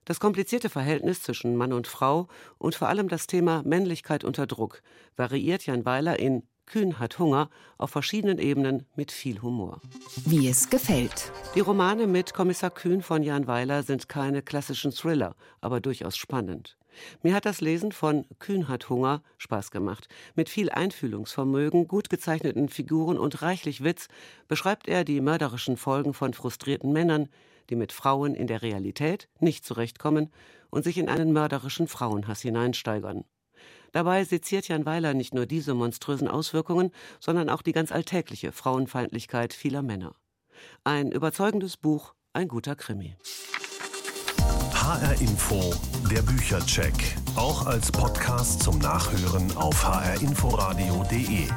Das 0.04 0.20
komplizierte 0.20 0.68
Verhältnis 0.68 1.22
zwischen 1.22 1.56
Mann 1.56 1.72
und 1.72 1.88
Frau 1.88 2.28
und 2.58 2.76
vor 2.76 2.88
allem 2.88 3.08
das 3.08 3.26
Thema 3.26 3.62
Männlichkeit 3.64 4.22
unter 4.22 4.46
Druck 4.46 4.82
variiert 5.16 5.66
Jan 5.66 5.84
Weiler 5.84 6.18
in 6.18 6.44
Kühn 6.66 6.98
hat 6.98 7.18
Hunger 7.18 7.48
auf 7.78 7.90
verschiedenen 7.90 8.38
Ebenen 8.38 8.86
mit 8.96 9.12
viel 9.12 9.40
Humor. 9.40 9.80
Wie 10.24 10.48
es 10.48 10.68
gefällt. 10.68 11.32
Die 11.54 11.60
Romane 11.60 12.08
mit 12.08 12.34
Kommissar 12.34 12.70
Kühn 12.70 13.02
von 13.02 13.22
Jan 13.22 13.46
Weiler 13.46 13.84
sind 13.84 14.08
keine 14.08 14.42
klassischen 14.42 14.90
Thriller, 14.90 15.36
aber 15.60 15.80
durchaus 15.80 16.16
spannend. 16.16 16.75
Mir 17.22 17.34
hat 17.34 17.46
das 17.46 17.60
Lesen 17.60 17.92
von 17.92 18.24
Kühn 18.38 18.68
hat 18.68 18.88
Hunger 18.88 19.22
Spaß 19.38 19.70
gemacht. 19.70 20.08
Mit 20.34 20.48
viel 20.48 20.70
Einfühlungsvermögen, 20.70 21.88
gut 21.88 22.10
gezeichneten 22.10 22.68
Figuren 22.68 23.18
und 23.18 23.42
reichlich 23.42 23.84
Witz 23.84 24.08
beschreibt 24.48 24.88
er 24.88 25.04
die 25.04 25.20
mörderischen 25.20 25.76
Folgen 25.76 26.14
von 26.14 26.34
frustrierten 26.34 26.92
Männern, 26.92 27.28
die 27.70 27.76
mit 27.76 27.92
Frauen 27.92 28.34
in 28.34 28.46
der 28.46 28.62
Realität 28.62 29.28
nicht 29.40 29.64
zurechtkommen 29.64 30.30
und 30.70 30.84
sich 30.84 30.98
in 30.98 31.08
einen 31.08 31.32
mörderischen 31.32 31.88
Frauenhass 31.88 32.42
hineinsteigern. 32.42 33.24
Dabei 33.92 34.24
seziert 34.24 34.68
Jan 34.68 34.84
Weiler 34.84 35.14
nicht 35.14 35.34
nur 35.34 35.46
diese 35.46 35.74
monströsen 35.74 36.28
Auswirkungen, 36.28 36.90
sondern 37.20 37.48
auch 37.48 37.62
die 37.62 37.72
ganz 37.72 37.92
alltägliche 37.92 38.52
Frauenfeindlichkeit 38.52 39.54
vieler 39.54 39.82
Männer. 39.82 40.14
Ein 40.84 41.10
überzeugendes 41.12 41.76
Buch, 41.76 42.14
ein 42.32 42.48
guter 42.48 42.76
Krimi. 42.76 43.16
HR 44.86 45.20
Info, 45.20 45.74
der 46.08 46.22
Büchercheck. 46.22 46.94
Auch 47.34 47.66
als 47.66 47.90
Podcast 47.90 48.62
zum 48.62 48.78
Nachhören 48.78 49.50
auf 49.56 49.84
hrinforadio.de. 49.84 51.48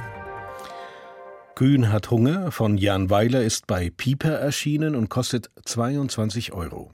Kühn 1.53 1.91
hat 1.91 2.09
Hunger 2.09 2.51
von 2.51 2.79
Jan 2.79 3.11
Weiler 3.11 3.43
ist 3.43 3.67
bei 3.67 3.91
Pieper 3.95 4.31
erschienen 4.31 4.95
und 4.95 5.09
kostet 5.09 5.51
22 5.63 6.53
Euro. 6.53 6.89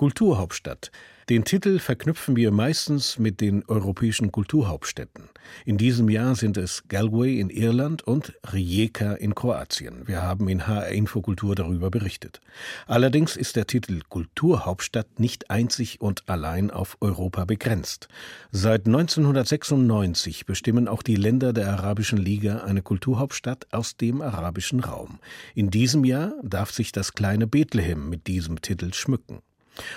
Kulturhauptstadt. 0.00 0.92
Den 1.28 1.44
Titel 1.44 1.78
verknüpfen 1.78 2.34
wir 2.34 2.52
meistens 2.52 3.18
mit 3.18 3.42
den 3.42 3.66
europäischen 3.66 4.32
Kulturhauptstädten. 4.32 5.28
In 5.66 5.76
diesem 5.76 6.08
Jahr 6.08 6.36
sind 6.36 6.56
es 6.56 6.84
Galway 6.88 7.38
in 7.38 7.50
Irland 7.50 8.02
und 8.06 8.32
Rijeka 8.50 9.12
in 9.12 9.34
Kroatien. 9.34 10.08
Wir 10.08 10.22
haben 10.22 10.48
in 10.48 10.66
HR 10.66 10.88
Infokultur 10.88 11.54
darüber 11.54 11.90
berichtet. 11.90 12.40
Allerdings 12.86 13.36
ist 13.36 13.56
der 13.56 13.66
Titel 13.66 14.00
Kulturhauptstadt 14.08 15.20
nicht 15.20 15.50
einzig 15.50 16.00
und 16.00 16.26
allein 16.30 16.70
auf 16.70 16.96
Europa 17.02 17.44
begrenzt. 17.44 18.08
Seit 18.50 18.86
1996 18.86 20.46
bestimmen 20.46 20.88
auch 20.88 21.02
die 21.02 21.16
Länder 21.16 21.52
der 21.52 21.68
Arabischen 21.74 22.16
Liga 22.16 22.60
eine 22.64 22.80
Kulturhauptstadt 22.80 23.66
aus 23.70 23.98
dem 23.98 24.22
arabischen 24.22 24.80
Raum. 24.80 25.18
In 25.54 25.68
diesem 25.68 26.06
Jahr 26.06 26.32
darf 26.42 26.70
sich 26.70 26.90
das 26.90 27.12
kleine 27.12 27.46
Bethlehem 27.46 28.08
mit 28.08 28.28
diesem 28.28 28.62
Titel 28.62 28.94
schmücken. 28.94 29.42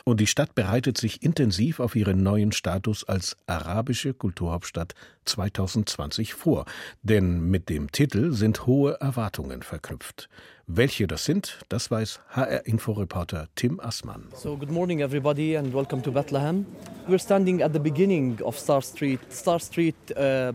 Und 0.04 0.20
die 0.20 0.28
Stadt 0.28 0.56
bereitet 0.56 0.98
sich 0.98 1.24
intensiv 1.24 1.80
auf 1.80 1.96
ihren 1.96 2.24
neuen 2.24 2.52
Status 2.52 3.04
als 3.04 3.36
arabische 3.48 4.14
Kulturhauptstadt 4.14 4.94
2020 5.26 6.34
vor, 6.34 6.66
denn 7.02 7.50
mit 7.50 7.70
dem 7.70 7.92
Titel 7.92 8.34
sind 8.34 8.66
hohe 8.66 9.00
Erwartungen 9.00 9.64
verknüpft. 9.64 10.30
Welche 10.66 11.08
das 11.08 11.26
sind, 11.26 11.60
das 11.68 11.92
weiß 11.92 12.22
HR-Inforeporter 12.30 13.50
Tim 13.56 13.80
Assmann. 13.82 14.30
So, 14.34 14.56
good 14.56 14.72
morning 14.72 15.02
everybody 15.02 15.58
and 15.58 15.74
welcome 15.74 16.02
to 16.02 16.12
Bethlehem. 16.12 16.66
We're 17.08 17.20
standing 17.20 17.62
at 17.62 17.74
the 17.74 17.80
beginning 17.80 18.42
of 18.42 18.58
Star 18.58 18.82
Street. 18.82 19.20
Star 19.30 19.60
Street 19.60 19.96
uh 20.16 20.54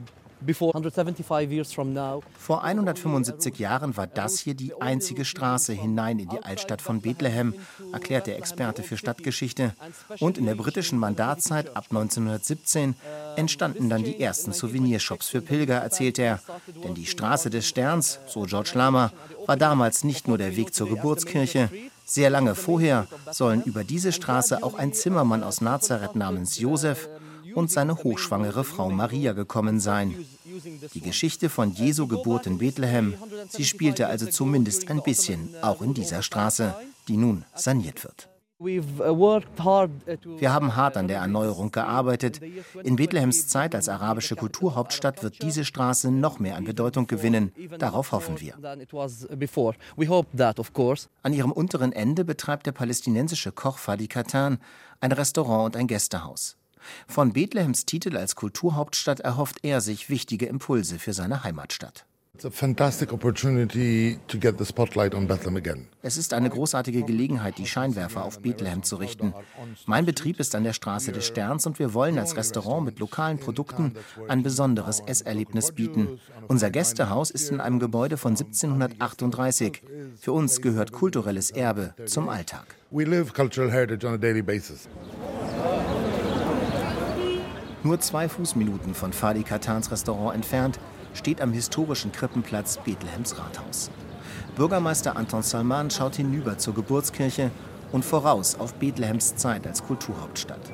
vor 2.38 2.64
175 2.64 3.59
Jahren 3.59 3.96
war 3.96 4.07
das 4.07 4.38
hier 4.38 4.55
die 4.55 4.81
einzige 4.81 5.24
Straße 5.24 5.72
hinein 5.72 6.18
in 6.18 6.29
die 6.29 6.42
Altstadt 6.42 6.81
von 6.81 7.01
Bethlehem, 7.01 7.55
erklärt 7.92 8.27
der 8.27 8.38
Experte 8.38 8.83
für 8.83 8.96
Stadtgeschichte. 8.96 9.74
Und 10.20 10.38
in 10.38 10.46
der 10.46 10.55
britischen 10.55 10.98
Mandatszeit 10.98 11.77
ab 11.77 11.87
1917 11.90 12.94
entstanden 13.37 13.88
dann 13.88 14.05
die 14.05 14.20
ersten 14.20 14.53
Souvenirshops 14.53 15.29
für 15.29 15.40
Pilger, 15.40 15.79
erzählt 15.79 16.18
er. 16.18 16.40
Denn 16.85 16.94
die 16.94 17.07
Straße 17.07 17.51
des 17.51 17.66
Sterns, 17.66 18.20
so 18.27 18.42
George 18.42 18.72
Lama, 18.74 19.12
war 19.46 19.57
damals 19.57 20.05
nicht 20.05 20.29
nur 20.29 20.38
der 20.38 20.57
Weg 20.57 20.74
zur 20.74 20.88
Geburtskirche. 20.88 21.68
Sehr 22.05 22.31
lange 22.31 22.55
vorher 22.55 23.07
sollen 23.31 23.62
über 23.64 23.85
diese 23.85 24.12
Straße 24.12 24.62
auch 24.62 24.74
ein 24.74 24.92
Zimmermann 24.92 25.42
aus 25.42 25.61
Nazareth 25.61 26.16
namens 26.16 26.59
Josef 26.59 27.09
und 27.54 27.70
seine 27.70 27.96
hochschwangere 27.96 28.64
Frau 28.64 28.90
Maria 28.90 29.32
gekommen 29.32 29.80
sein. 29.80 30.14
Die 30.94 31.00
Geschichte 31.00 31.48
von 31.48 31.72
Jesu 31.72 32.06
Geburt 32.06 32.46
in 32.46 32.58
Bethlehem, 32.58 33.14
sie 33.48 33.64
spielte 33.64 34.06
also 34.08 34.26
zumindest 34.26 34.90
ein 34.90 35.02
bisschen 35.02 35.54
auch 35.62 35.82
in 35.82 35.94
dieser 35.94 36.22
Straße, 36.22 36.74
die 37.06 37.16
nun 37.16 37.44
saniert 37.54 38.04
wird. 38.04 38.28
Wir 38.61 40.52
haben 40.52 40.74
hart 40.74 40.96
an 40.96 41.06
der 41.06 41.18
Erneuerung 41.18 41.70
gearbeitet. 41.70 42.40
In 42.82 42.96
Bethlehems 42.96 43.46
Zeit 43.46 43.72
als 43.76 43.88
arabische 43.88 44.34
Kulturhauptstadt 44.34 45.22
wird 45.22 45.40
diese 45.42 45.64
Straße 45.64 46.11
noch 46.11 46.40
mehr 46.40 46.56
an 46.56 46.64
Bedeutung 46.64 47.06
gewinnen. 47.06 47.52
Darauf 47.78 48.11
hoffen 48.11 48.40
wir. 48.40 48.54
An 51.22 51.32
ihrem 51.32 51.52
unteren 51.52 51.92
Ende 51.92 52.24
betreibt 52.24 52.66
der 52.66 52.72
palästinensische 52.72 53.52
Koch 53.52 53.78
Fadi 53.78 54.08
Katan 54.08 54.58
ein 55.00 55.12
Restaurant 55.12 55.66
und 55.66 55.76
ein 55.76 55.87
Gästehaus. 55.87 56.56
Von 57.07 57.33
Bethlehems 57.33 57.87
Titel 57.87 58.16
als 58.16 58.37
Kulturhauptstadt 58.37 59.20
erhofft 59.20 59.59
er 59.62 59.81
sich 59.81 60.09
wichtige 60.11 60.46
Impulse 60.46 60.98
für 60.98 61.12
seine 61.12 61.44
Heimatstadt. 61.44 62.05
Es 66.03 66.16
ist 66.16 66.35
eine 66.35 66.51
großartige 66.51 67.03
Gelegenheit, 67.03 67.59
die 67.59 67.66
Scheinwerfer 67.66 68.24
auf 68.24 68.40
Bethlehem 68.40 68.85
zu 68.85 68.96
richten. 68.96 69.35
Mein 69.87 70.07
Betrieb 70.07 70.38
ist 70.38 70.55
an 70.55 70.62
der 70.62 70.72
Straße 70.72 71.11
des 71.11 71.27
Sterns 71.27 71.66
und 71.66 71.81
wir 71.81 71.94
wollen 71.94 72.16
als 72.16 72.37
Restaurant 72.37 72.85
mit 72.85 73.01
lokalen 73.01 73.38
Produkten 73.40 73.94
ein 74.29 74.44
besonderes 74.44 75.01
Esserlebnis 75.01 75.72
bieten. 75.72 76.20
Unser 76.46 76.70
Gästehaus 76.70 77.33
ist 77.33 77.51
in 77.51 77.61
einem 77.61 77.81
Gebäude 77.81 78.16
von 78.16 78.37
1738. 78.37 79.83
Für 80.20 80.33
uns 80.33 80.62
gehört 80.62 80.92
kulturelles 80.92 81.51
Erbe 81.51 81.94
zum 82.07 82.29
Alltag. 82.29 82.77
Nur 87.85 88.01
zwei 88.01 88.29
Fußminuten 88.29 88.93
von 88.95 89.12
Fadi 89.12 89.45
Katans 89.45 89.93
Restaurant 89.93 90.35
entfernt 90.35 90.81
steht 91.14 91.41
am 91.41 91.53
historischen 91.53 92.11
Krippenplatz 92.11 92.79
Bethlehems 92.79 93.38
Rathaus. 93.38 93.91
Bürgermeister 94.57 95.17
Anton 95.17 95.43
Salman 95.43 95.88
schaut 95.91 96.17
hinüber 96.17 96.59
zur 96.59 96.75
Geburtskirche 96.75 97.53
und 97.93 98.05
voraus 98.05 98.57
auf 98.59 98.75
Bethlehems 98.75 99.37
Zeit 99.37 99.64
als 99.67 99.85
Kulturhauptstadt. 99.85 100.73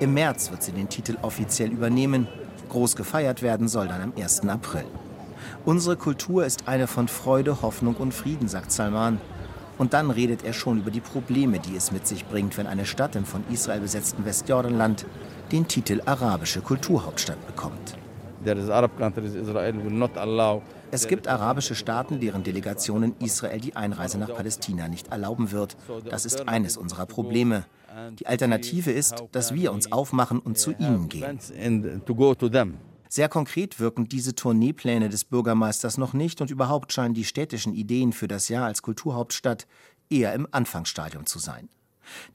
Im 0.00 0.12
März 0.12 0.50
wird 0.50 0.62
sie 0.62 0.72
den 0.72 0.90
Titel 0.90 1.16
offiziell 1.22 1.72
übernehmen. 1.72 2.28
Groß 2.68 2.94
gefeiert 2.94 3.40
werden 3.40 3.66
soll 3.66 3.88
dann 3.88 4.02
am 4.02 4.12
1. 4.14 4.46
April. 4.46 4.84
Unsere 5.64 5.96
Kultur 5.96 6.44
ist 6.44 6.68
eine 6.68 6.86
von 6.86 7.08
Freude, 7.08 7.62
Hoffnung 7.62 7.94
und 7.96 8.12
Frieden, 8.12 8.48
sagt 8.48 8.70
Salman. 8.70 9.18
Und 9.78 9.94
dann 9.94 10.10
redet 10.10 10.44
er 10.44 10.52
schon 10.52 10.78
über 10.78 10.90
die 10.90 11.00
Probleme, 11.00 11.58
die 11.58 11.74
es 11.74 11.90
mit 11.90 12.06
sich 12.06 12.26
bringt, 12.26 12.56
wenn 12.58 12.66
eine 12.66 12.86
Stadt 12.86 13.16
im 13.16 13.24
von 13.24 13.42
Israel 13.50 13.80
besetzten 13.80 14.24
Westjordanland 14.24 15.06
den 15.52 15.68
Titel 15.68 16.00
arabische 16.04 16.60
Kulturhauptstadt 16.60 17.46
bekommt. 17.46 17.96
Es 20.90 21.08
gibt 21.08 21.28
arabische 21.28 21.74
Staaten, 21.74 22.20
deren 22.20 22.42
Delegationen 22.42 23.14
Israel 23.18 23.60
die 23.60 23.74
Einreise 23.74 24.18
nach 24.18 24.34
Palästina 24.34 24.88
nicht 24.88 25.08
erlauben 25.08 25.50
wird. 25.50 25.76
Das 26.08 26.24
ist 26.24 26.48
eines 26.48 26.76
unserer 26.76 27.06
Probleme. 27.06 27.64
Die 28.18 28.26
Alternative 28.26 28.90
ist, 28.90 29.24
dass 29.32 29.54
wir 29.54 29.72
uns 29.72 29.92
aufmachen 29.92 30.40
und 30.40 30.58
zu 30.58 30.72
ihnen 30.72 31.08
gehen. 31.08 31.38
Sehr 33.08 33.28
konkret 33.28 33.78
wirken 33.78 34.08
diese 34.08 34.34
Tourneepläne 34.34 35.08
des 35.08 35.24
Bürgermeisters 35.24 35.98
noch 35.98 36.14
nicht 36.14 36.40
und 36.40 36.50
überhaupt 36.50 36.92
scheinen 36.92 37.14
die 37.14 37.24
städtischen 37.24 37.72
Ideen 37.72 38.12
für 38.12 38.26
das 38.26 38.48
Jahr 38.48 38.66
als 38.66 38.82
Kulturhauptstadt 38.82 39.68
eher 40.10 40.34
im 40.34 40.48
Anfangsstadium 40.50 41.24
zu 41.24 41.38
sein. 41.38 41.68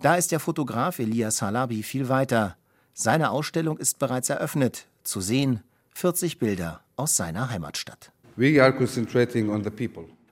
Da 0.02 0.16
ist 0.16 0.32
der 0.32 0.40
Fotograf 0.40 1.00
Elias 1.00 1.42
Halabi 1.42 1.84
viel 1.84 2.10
weiter. 2.10 2.56
Seine 2.94 3.32
Ausstellung 3.32 3.78
ist 3.78 4.00
bereits 4.00 4.30
eröffnet. 4.30 4.88
Zu 5.04 5.22
sehen 5.22 5.62
40 5.96 6.40
Bilder 6.40 6.82
aus 6.96 7.16
seiner 7.16 7.50
Heimatstadt. 7.50 8.12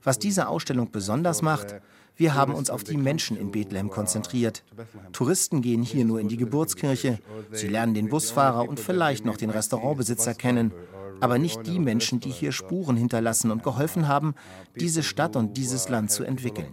Was 0.02 0.18
diese 0.18 0.48
Ausstellung 0.48 0.90
besonders 0.90 1.42
macht, 1.42 1.74
wir 2.16 2.34
haben 2.34 2.54
uns 2.54 2.70
auf 2.70 2.82
die 2.82 2.96
Menschen 2.96 3.36
in 3.36 3.52
Bethlehem 3.52 3.90
konzentriert. 3.90 4.64
Touristen 5.12 5.62
gehen 5.62 5.82
hier 5.82 6.04
nur 6.04 6.18
in 6.18 6.28
die 6.28 6.36
Geburtskirche, 6.36 7.18
sie 7.52 7.68
lernen 7.68 7.94
den 7.94 8.08
Busfahrer 8.08 8.68
und 8.68 8.80
vielleicht 8.80 9.24
noch 9.24 9.36
den 9.36 9.50
Restaurantbesitzer 9.50 10.34
kennen 10.34 10.72
aber 11.20 11.38
nicht 11.38 11.66
die 11.66 11.78
Menschen, 11.78 12.20
die 12.20 12.30
hier 12.30 12.52
Spuren 12.52 12.96
hinterlassen 12.96 13.50
und 13.50 13.62
geholfen 13.62 14.08
haben, 14.08 14.34
diese 14.78 15.02
Stadt 15.02 15.36
und 15.36 15.56
dieses 15.56 15.88
Land 15.88 16.10
zu 16.10 16.24
entwickeln. 16.24 16.68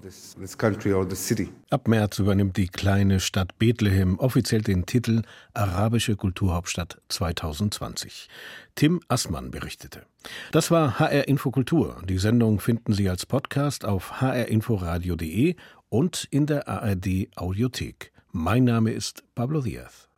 Ab 1.69 1.87
März 1.87 2.19
übernimmt 2.19 2.57
die 2.57 2.67
kleine 2.67 3.19
Stadt 3.19 3.57
Bethlehem 3.59 4.19
offiziell 4.19 4.61
den 4.61 4.85
Titel 4.85 5.21
Arabische 5.53 6.15
Kulturhauptstadt 6.15 7.01
2020. 7.09 8.29
Tim 8.75 8.99
Assmann 9.07 9.51
berichtete. 9.51 10.03
Das 10.51 10.71
war 10.71 10.99
HR 10.99 11.27
Infokultur. 11.27 12.01
Die 12.07 12.17
Sendung 12.17 12.59
finden 12.59 12.93
Sie 12.93 13.09
als 13.09 13.25
Podcast 13.25 13.85
auf 13.85 14.21
hrinforadio.de 14.21 15.55
und 15.89 16.27
in 16.31 16.45
der 16.45 16.67
ARD 16.67 17.29
Audiothek. 17.35 18.11
Mein 18.31 18.65
Name 18.65 18.91
ist 18.91 19.23
Pablo 19.33 19.61
Diaz. 19.61 20.09